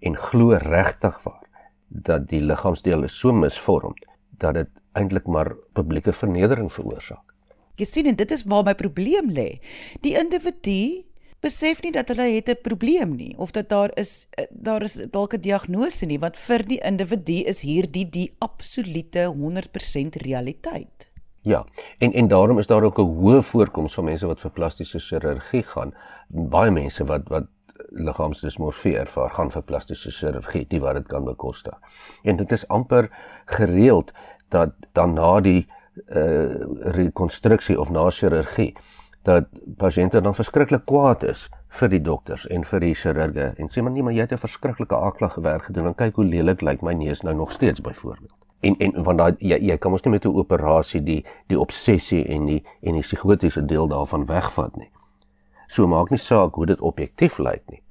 En 0.00 0.16
glo 0.16 0.56
regtig 0.56 1.22
waar 1.22 1.46
dat 1.88 2.28
die 2.28 2.40
liggaamsdeel 2.40 3.02
is 3.02 3.18
so 3.18 3.32
misvormd 3.32 4.04
dat 4.38 4.54
dit 4.54 4.68
eintlik 4.92 5.26
maar 5.26 5.54
publieke 5.72 6.12
vernedering 6.12 6.72
veroorsaak. 6.72 7.34
Jy 7.78 7.86
sien 7.86 8.06
en 8.10 8.16
dit 8.18 8.30
is 8.30 8.44
waar 8.44 8.64
my 8.66 8.74
probleem 8.74 9.30
lê. 9.30 9.60
Die 10.02 10.16
individu 10.18 11.04
besef 11.40 11.82
nie 11.82 11.92
dat 11.92 12.08
hulle 12.08 12.28
het 12.34 12.48
'n 12.48 12.62
probleem 12.62 13.16
nie 13.16 13.34
of 13.38 13.50
dat 13.50 13.68
daar 13.68 13.90
is 13.94 14.26
eh, 14.30 14.44
daar 14.50 14.82
is 14.82 14.94
dalk 15.10 15.34
'n 15.34 15.40
diagnose 15.40 16.06
nie 16.06 16.18
want 16.18 16.36
vir 16.36 16.62
die 16.66 16.80
individu 16.80 17.42
is 17.46 17.62
hierdie 17.62 18.08
die 18.10 18.34
absolute 18.38 19.24
100% 19.26 20.16
realiteit. 20.16 21.10
Ja, 21.42 21.66
en 21.98 22.12
en 22.12 22.28
daarom 22.28 22.58
is 22.58 22.66
daar 22.66 22.82
ook 22.82 22.98
'n 22.98 23.14
hoë 23.20 23.42
voorkoms 23.42 23.94
van 23.94 24.04
mense 24.04 24.26
wat 24.26 24.40
vir 24.40 24.50
plastiese 24.50 24.98
chirurgie 24.98 25.62
gaan. 25.62 25.94
Baie 26.28 26.70
mense 26.70 27.04
wat 27.04 27.28
wat 27.28 27.46
liggaamsdismorfie 27.88 28.96
ervaar 28.96 29.30
gaan 29.30 29.50
vir 29.50 29.62
plastiese 29.62 30.10
chirurgie, 30.10 30.66
die 30.68 30.80
wat 30.80 30.94
dit 30.94 31.06
kan 31.06 31.24
bekostig. 31.24 31.78
En 32.22 32.36
dit 32.36 32.52
is 32.52 32.68
amper 32.68 33.08
gereeld 33.44 34.12
dat 34.48 34.72
dan 34.92 35.12
na 35.12 35.40
die 35.40 35.66
uh 36.06 36.54
rekonstruksie 36.94 37.80
of 37.80 37.90
na 37.90 38.10
chirurgie 38.10 38.76
dat 39.28 39.48
pasiënte 39.80 40.22
dan 40.24 40.36
verskriklik 40.36 40.86
kwaad 40.88 41.24
is 41.28 41.46
vir 41.80 41.92
die 41.92 42.00
dokters 42.00 42.46
en 42.54 42.64
vir 42.64 42.84
die 42.86 42.94
chirurge 42.96 43.52
en 43.60 43.70
sê 43.72 43.84
maar 43.84 43.92
nee 43.92 44.06
maar 44.06 44.16
jy 44.16 44.24
het 44.24 44.32
'n 44.32 44.44
verskriklike 44.46 44.96
aaklige 44.96 45.44
werk 45.44 45.68
gedoen 45.68 45.90
en 45.90 45.94
kyk 45.94 46.16
hoe 46.16 46.24
lelik 46.24 46.62
lyk 46.62 46.82
my 46.82 46.94
neus 46.94 47.22
nou 47.22 47.34
nog 47.34 47.52
steeds 47.52 47.80
byvoorbeeld. 47.80 48.32
En 48.60 48.76
en 48.78 49.02
want 49.02 49.18
daai 49.18 49.34
jy, 49.38 49.58
jy 49.70 49.76
kan 49.78 49.92
mos 49.92 50.02
nie 50.04 50.10
met 50.12 50.24
'n 50.24 50.38
operasie 50.42 51.02
die 51.02 51.24
die 51.46 51.58
obsessie 51.58 52.24
en 52.24 52.46
die 52.46 52.62
en 52.82 52.92
die 52.92 53.02
psigotiese 53.02 53.64
deel 53.64 53.88
daarvan 53.88 54.26
wegvat 54.26 54.76
nie. 54.76 54.90
So 55.68 55.86
maak 55.86 56.10
nie 56.10 56.18
saak 56.18 56.54
hoe 56.54 56.66
dit 56.66 56.80
objektief 56.80 57.38
lyk 57.38 57.62
nie. 57.70 57.82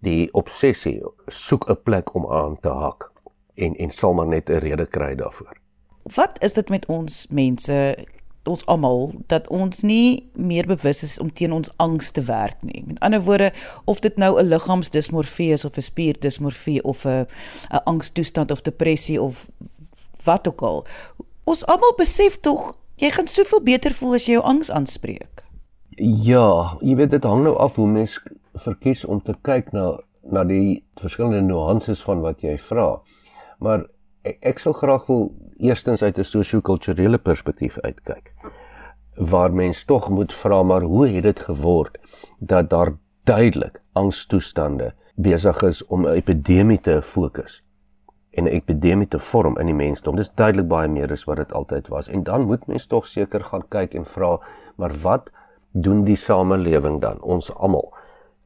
Die 0.00 0.32
obsessie 0.32 1.02
soek 1.26 1.68
'n 1.70 1.82
plek 1.82 2.14
om 2.14 2.26
aan 2.30 2.56
te 2.60 2.68
hak 2.68 3.12
en 3.54 3.74
en 3.74 3.90
sal 3.90 4.14
maar 4.14 4.26
net 4.26 4.50
'n 4.50 4.58
rede 4.58 4.86
kry 4.86 5.14
daarvoor. 5.14 5.56
Wat 6.14 6.42
is 6.42 6.52
dit 6.52 6.68
met 6.68 6.86
ons 6.86 7.26
mense 7.30 8.06
ons 8.46 8.66
almal 8.66 9.12
dat 9.26 9.48
ons 9.48 9.82
nie 9.82 10.28
meer 10.34 10.66
bewus 10.66 11.02
is 11.02 11.18
om 11.18 11.32
teen 11.32 11.52
ons 11.52 11.70
angs 11.76 12.10
te 12.10 12.22
werk 12.22 12.62
nie. 12.62 12.84
Met 12.86 13.00
ander 13.00 13.22
woorde, 13.22 13.52
of 13.84 14.00
dit 14.00 14.16
nou 14.16 14.40
'n 14.40 14.48
liggaamsdismorfie 14.48 15.52
is 15.52 15.64
of 15.64 15.76
'n 15.76 15.82
spierdismorfie 15.82 16.82
of 16.82 17.04
'n 17.04 17.26
'n 17.70 17.84
angstoestand 17.84 18.50
of 18.50 18.62
depressie 18.62 19.22
of 19.22 19.48
wat 20.24 20.48
ook 20.48 20.60
al. 20.60 20.86
Ons 21.44 21.66
almal 21.66 21.94
besef 21.96 22.40
tog 22.40 22.78
jy 22.96 23.10
gaan 23.10 23.26
soveel 23.26 23.62
beter 23.62 23.94
voel 23.94 24.14
as 24.14 24.26
jy 24.26 24.32
jou 24.32 24.44
angs 24.44 24.70
aanspreek. 24.70 25.44
Ja, 25.98 26.76
jy 26.80 26.96
weet 26.96 27.10
dit 27.10 27.24
hang 27.24 27.42
nou 27.42 27.56
af 27.56 27.74
hoe 27.74 27.86
mens 27.86 28.18
verkies 28.54 29.04
om 29.04 29.22
te 29.22 29.34
kyk 29.42 29.72
na 29.72 29.98
na 30.26 30.42
die 30.44 30.82
verskillende 30.98 31.40
nuances 31.40 32.00
van 32.02 32.20
wat 32.20 32.42
jy 32.42 32.56
vra. 32.58 33.00
Maar 33.62 33.86
ek, 34.26 34.38
ek 34.40 34.62
sou 34.62 34.74
graag 34.74 35.06
wil 35.06 35.28
eerstens 35.58 36.02
uit 36.02 36.18
'n 36.18 36.24
sosio-kulturele 36.24 37.18
perspektief 37.18 37.78
uitkyk 37.78 38.32
waar 39.16 39.52
mens 39.52 39.84
tog 39.84 40.08
moet 40.10 40.34
vra 40.34 40.62
maar 40.62 40.82
hoe 40.82 41.08
het 41.08 41.22
dit 41.22 41.40
geword 41.40 41.98
dat 42.38 42.70
daar 42.70 42.92
duidelik 43.24 43.80
angstoestande 43.92 44.94
besig 45.14 45.62
is 45.62 45.84
om 45.86 46.06
'n 46.06 46.12
epidemie 46.12 46.80
te 46.80 47.02
fokus 47.02 47.64
en 48.30 48.44
'n 48.44 48.56
epidemie 48.60 49.08
te 49.08 49.18
vorm 49.18 49.58
in 49.58 49.66
die 49.66 49.74
mensdom. 49.74 50.16
Dis 50.16 50.34
duidelik 50.34 50.68
baie 50.68 50.88
meer 50.88 51.10
as 51.10 51.24
wat 51.24 51.36
dit 51.36 51.52
altyd 51.52 51.88
was. 51.88 52.08
En 52.08 52.22
dan 52.22 52.44
moet 52.46 52.66
mens 52.66 52.86
tog 52.86 53.06
seker 53.06 53.44
gaan 53.44 53.64
kyk 53.68 53.94
en 53.94 54.04
vra, 54.04 54.40
maar 54.76 54.94
wat 55.02 55.30
doen 55.72 56.04
die 56.04 56.16
samelewing 56.16 57.00
dan, 57.00 57.22
ons 57.22 57.54
almal 57.54 57.94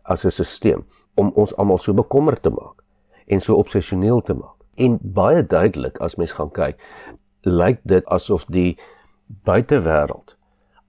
as 0.02 0.24
'n 0.24 0.30
stelsel 0.30 0.84
om 1.14 1.32
ons 1.34 1.56
almal 1.56 1.78
so 1.78 1.94
bekommerd 1.94 2.42
te 2.42 2.50
maak 2.50 2.84
en 3.26 3.40
so 3.40 3.54
obsessioneel 3.54 4.20
te 4.20 4.34
maak? 4.34 4.59
En 4.80 4.98
baie 5.02 5.44
duidelik 5.46 6.00
as 6.00 6.16
mens 6.16 6.32
gaan 6.32 6.52
kyk, 6.56 6.80
lyk 7.44 7.80
dit 7.84 8.06
asof 8.08 8.46
die 8.48 8.78
buitewêreld 9.46 10.36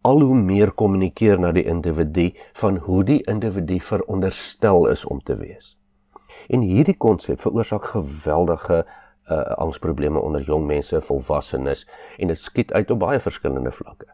al 0.01 0.21
hoe 0.21 0.35
meer 0.35 0.71
kommunikeer 0.73 1.39
na 1.39 1.51
die 1.53 1.65
individu 1.69 2.31
van 2.57 2.79
hoe 2.85 3.03
die 3.05 3.19
individu 3.29 3.77
veronderstel 3.85 4.87
is 4.89 5.05
om 5.05 5.21
te 5.21 5.35
wees. 5.37 5.75
En 6.49 6.63
hierdie 6.65 6.97
konsep 6.97 7.41
veroorsaak 7.41 7.91
geweldige 7.93 8.81
uh 9.31 9.41
angsprobleme 9.61 10.19
onder 10.19 10.41
jong 10.41 10.65
mense, 10.65 11.01
volwassenes 11.01 11.85
en 12.17 12.27
dit 12.27 12.39
skiet 12.39 12.73
uit 12.73 12.91
op 12.91 12.99
baie 12.99 13.19
verskillende 13.19 13.71
vlakke. 13.71 14.09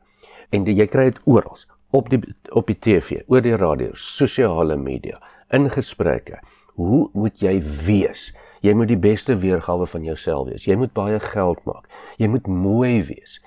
En 0.49 0.67
die, 0.67 0.75
jy 0.75 0.85
kry 0.91 1.07
dit 1.09 1.21
oral, 1.25 1.55
op 1.95 2.09
die 2.11 2.19
op 2.51 2.67
die 2.67 2.75
TV, 2.79 3.21
oor 3.31 3.41
die 3.41 3.55
radio, 3.55 3.95
sosiale 3.95 4.75
media, 4.77 5.21
in 5.55 5.69
gesprekke. 5.71 6.41
Hoe 6.77 7.09
moet 7.17 7.41
jy 7.41 7.57
wees? 7.85 8.29
Jy 8.61 8.73
moet 8.77 8.91
die 8.91 8.99
beste 9.01 9.33
weergawe 9.41 9.87
van 9.89 10.03
jouself 10.05 10.47
wees. 10.51 10.67
Jy 10.69 10.77
moet 10.77 10.93
baie 10.93 11.19
geld 11.19 11.63
maak. 11.65 11.89
Jy 12.21 12.29
moet 12.29 12.47
mooi 12.47 13.01
wees. 13.07 13.39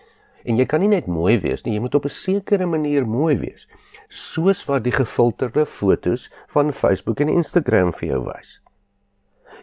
En 0.44 0.56
jy 0.56 0.64
kan 0.66 0.80
nie 0.80 0.90
net 0.90 1.08
mooi 1.10 1.36
wees 1.42 1.62
nie, 1.66 1.74
jy 1.76 1.82
moet 1.84 1.94
op 1.94 2.06
'n 2.08 2.16
sekere 2.16 2.66
manier 2.66 3.06
mooi 3.06 3.36
wees, 3.36 3.68
soos 4.08 4.64
wat 4.64 4.84
die 4.84 4.92
gefilterde 4.92 5.66
fotos 5.66 6.30
van 6.48 6.72
Facebook 6.72 7.20
en 7.20 7.28
Instagram 7.28 7.92
vir 7.92 8.08
jou 8.08 8.24
wys. 8.24 8.60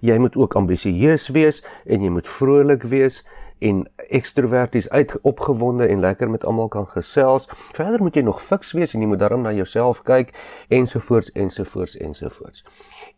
Jy 0.01 0.17
moet 0.17 0.35
ook 0.35 0.55
ambisieus 0.55 1.27
wees 1.33 1.63
en 1.85 2.01
jy 2.01 2.09
moet 2.09 2.27
vrolik 2.27 2.83
wees 2.83 3.23
en 3.59 3.83
ekstroverties 4.09 4.89
uitopgewonde 4.89 5.87
en 5.87 5.99
lekker 5.99 6.29
met 6.29 6.45
almal 6.45 6.67
kan 6.67 6.87
gesels. 6.87 7.47
Verder 7.73 8.01
moet 8.01 8.15
jy 8.15 8.21
nog 8.21 8.41
fiks 8.41 8.71
wees 8.77 8.93
en 8.93 9.01
jy 9.01 9.07
moet 9.07 9.19
daarom 9.19 9.41
na 9.41 9.53
jouself 9.53 10.01
kyk 10.07 10.33
ensovoorts 10.69 11.31
ensovoorts 11.31 11.97
ensovoorts. 11.97 12.65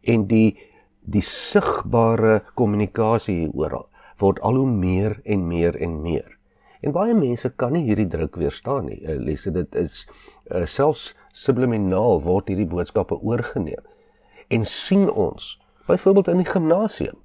En 0.02 0.28
die 0.28 0.58
die 1.10 1.24
sigbare 1.26 2.42
kommunikasie 2.60 3.50
oral 3.54 3.88
word 4.20 4.40
al 4.46 4.60
hoe 4.60 4.68
meer 4.68 5.20
en 5.24 5.48
meer 5.48 5.78
en 5.80 6.02
meer. 6.02 6.36
En 6.82 6.94
baie 6.96 7.14
mense 7.16 7.50
kan 7.60 7.74
nie 7.76 7.86
hierdie 7.88 8.08
druk 8.08 8.36
weerstaan 8.40 8.88
nie. 8.88 9.00
Uh, 9.04 9.16
Lesse 9.20 9.52
dit 9.52 9.76
is 9.80 10.06
uh, 10.52 10.66
selfs 10.68 11.14
subliminaal 11.36 12.22
word 12.24 12.52
hierdie 12.52 12.68
boodskappe 12.70 13.18
oorgeneem. 13.20 13.84
En 14.48 14.66
sien 14.66 15.08
ons 15.10 15.56
byvoorbeeld 15.88 16.28
in 16.36 16.44
die 16.44 16.52
gimnasium 16.52 17.18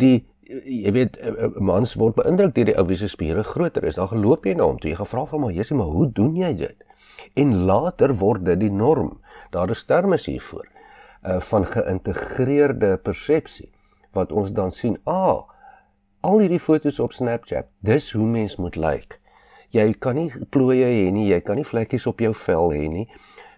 die 0.00 0.24
jy 0.48 0.92
weet 0.92 1.18
eh, 1.18 1.32
eh, 1.32 1.58
mans 1.60 1.94
word 2.00 2.16
beïndruk 2.18 2.54
deur 2.56 2.70
die 2.70 2.76
ou 2.78 2.86
wie 2.88 2.98
se 2.98 3.08
spiere 3.08 3.44
groter 3.46 3.84
is. 3.84 3.98
Dan 4.00 4.10
geloop 4.12 4.46
jy 4.46 4.56
na 4.58 4.66
hom 4.68 4.80
toe. 4.82 4.90
Jy 4.90 4.98
gevra 5.00 5.24
van 5.30 5.44
maar 5.44 5.54
Jesusie, 5.54 5.78
maar 5.78 5.92
hoe 5.94 6.08
doen 6.12 6.36
jy 6.36 6.52
dit? 6.64 6.84
En 7.38 7.54
later 7.68 8.14
word 8.18 8.44
dit 8.44 8.60
die 8.60 8.72
norm. 8.72 9.18
Daar 9.54 9.70
is 9.70 9.84
terme 9.84 10.18
hiervoor 10.18 10.68
uh 11.22 11.38
van 11.38 11.62
geïntegreerde 11.70 12.96
persepsie 12.98 13.68
wat 14.12 14.32
ons 14.32 14.50
dan 14.52 14.72
sien, 14.74 14.96
ah, 15.06 15.46
al 16.20 16.40
hierdie 16.42 16.60
fotos 16.60 16.98
op 17.00 17.12
Snapchat, 17.14 17.68
dis 17.80 18.10
hoe 18.12 18.26
mens 18.26 18.56
moet 18.58 18.76
lyk. 18.76 18.90
Like. 18.90 19.18
Jy 19.72 19.94
kan 20.02 20.18
nie 20.18 20.32
plooie 20.50 20.84
hê 20.84 21.06
nie, 21.14 21.28
jy 21.30 21.38
kan 21.40 21.56
nie 21.56 21.64
vlekkies 21.64 22.04
op 22.10 22.20
jou 22.20 22.34
vel 22.34 22.74
hê 22.74 22.88
nie 22.90 23.06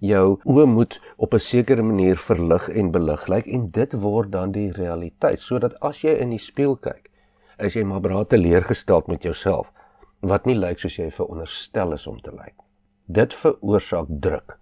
jou 0.00 0.40
oë 0.44 0.66
moet 0.66 1.00
op 1.16 1.34
'n 1.34 1.38
sekere 1.38 1.82
manier 1.82 2.16
verlig 2.16 2.68
en 2.68 2.90
belig. 2.90 3.26
Lyk 3.28 3.46
en 3.46 3.70
dit 3.70 3.92
word 3.92 4.32
dan 4.32 4.52
die 4.52 4.72
realiteit. 4.72 5.40
Sodat 5.40 5.80
as 5.80 6.02
jy 6.02 6.10
in 6.10 6.30
die 6.30 6.38
spieël 6.38 6.76
kyk 6.76 7.10
is 7.58 7.74
jy 7.74 7.84
maar 7.84 8.00
braat 8.00 8.28
teleurgestel 8.28 9.02
met 9.06 9.22
jouself 9.22 9.72
wat 10.20 10.46
nie 10.46 10.56
lyk 10.56 10.78
soos 10.78 10.96
jy 10.96 11.10
veronderstel 11.10 11.92
is 11.92 12.06
om 12.06 12.20
te 12.20 12.32
lyk. 12.32 12.54
Dit 13.06 13.34
veroorsaak 13.34 14.06
druk 14.08 14.58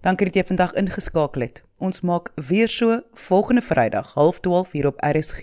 Dankie 0.00 0.26
dat 0.26 0.34
jy 0.34 0.44
vandag 0.44 0.72
ingeskakel 0.72 1.42
het. 1.42 1.66
Ons 1.82 2.00
maak 2.00 2.30
weer 2.48 2.68
so 2.68 3.00
volgende 3.12 3.60
Vrydag 3.60 4.14
12:30 4.14 4.72
hier 4.72 4.86
op 4.86 5.00
RSG. 5.00 5.42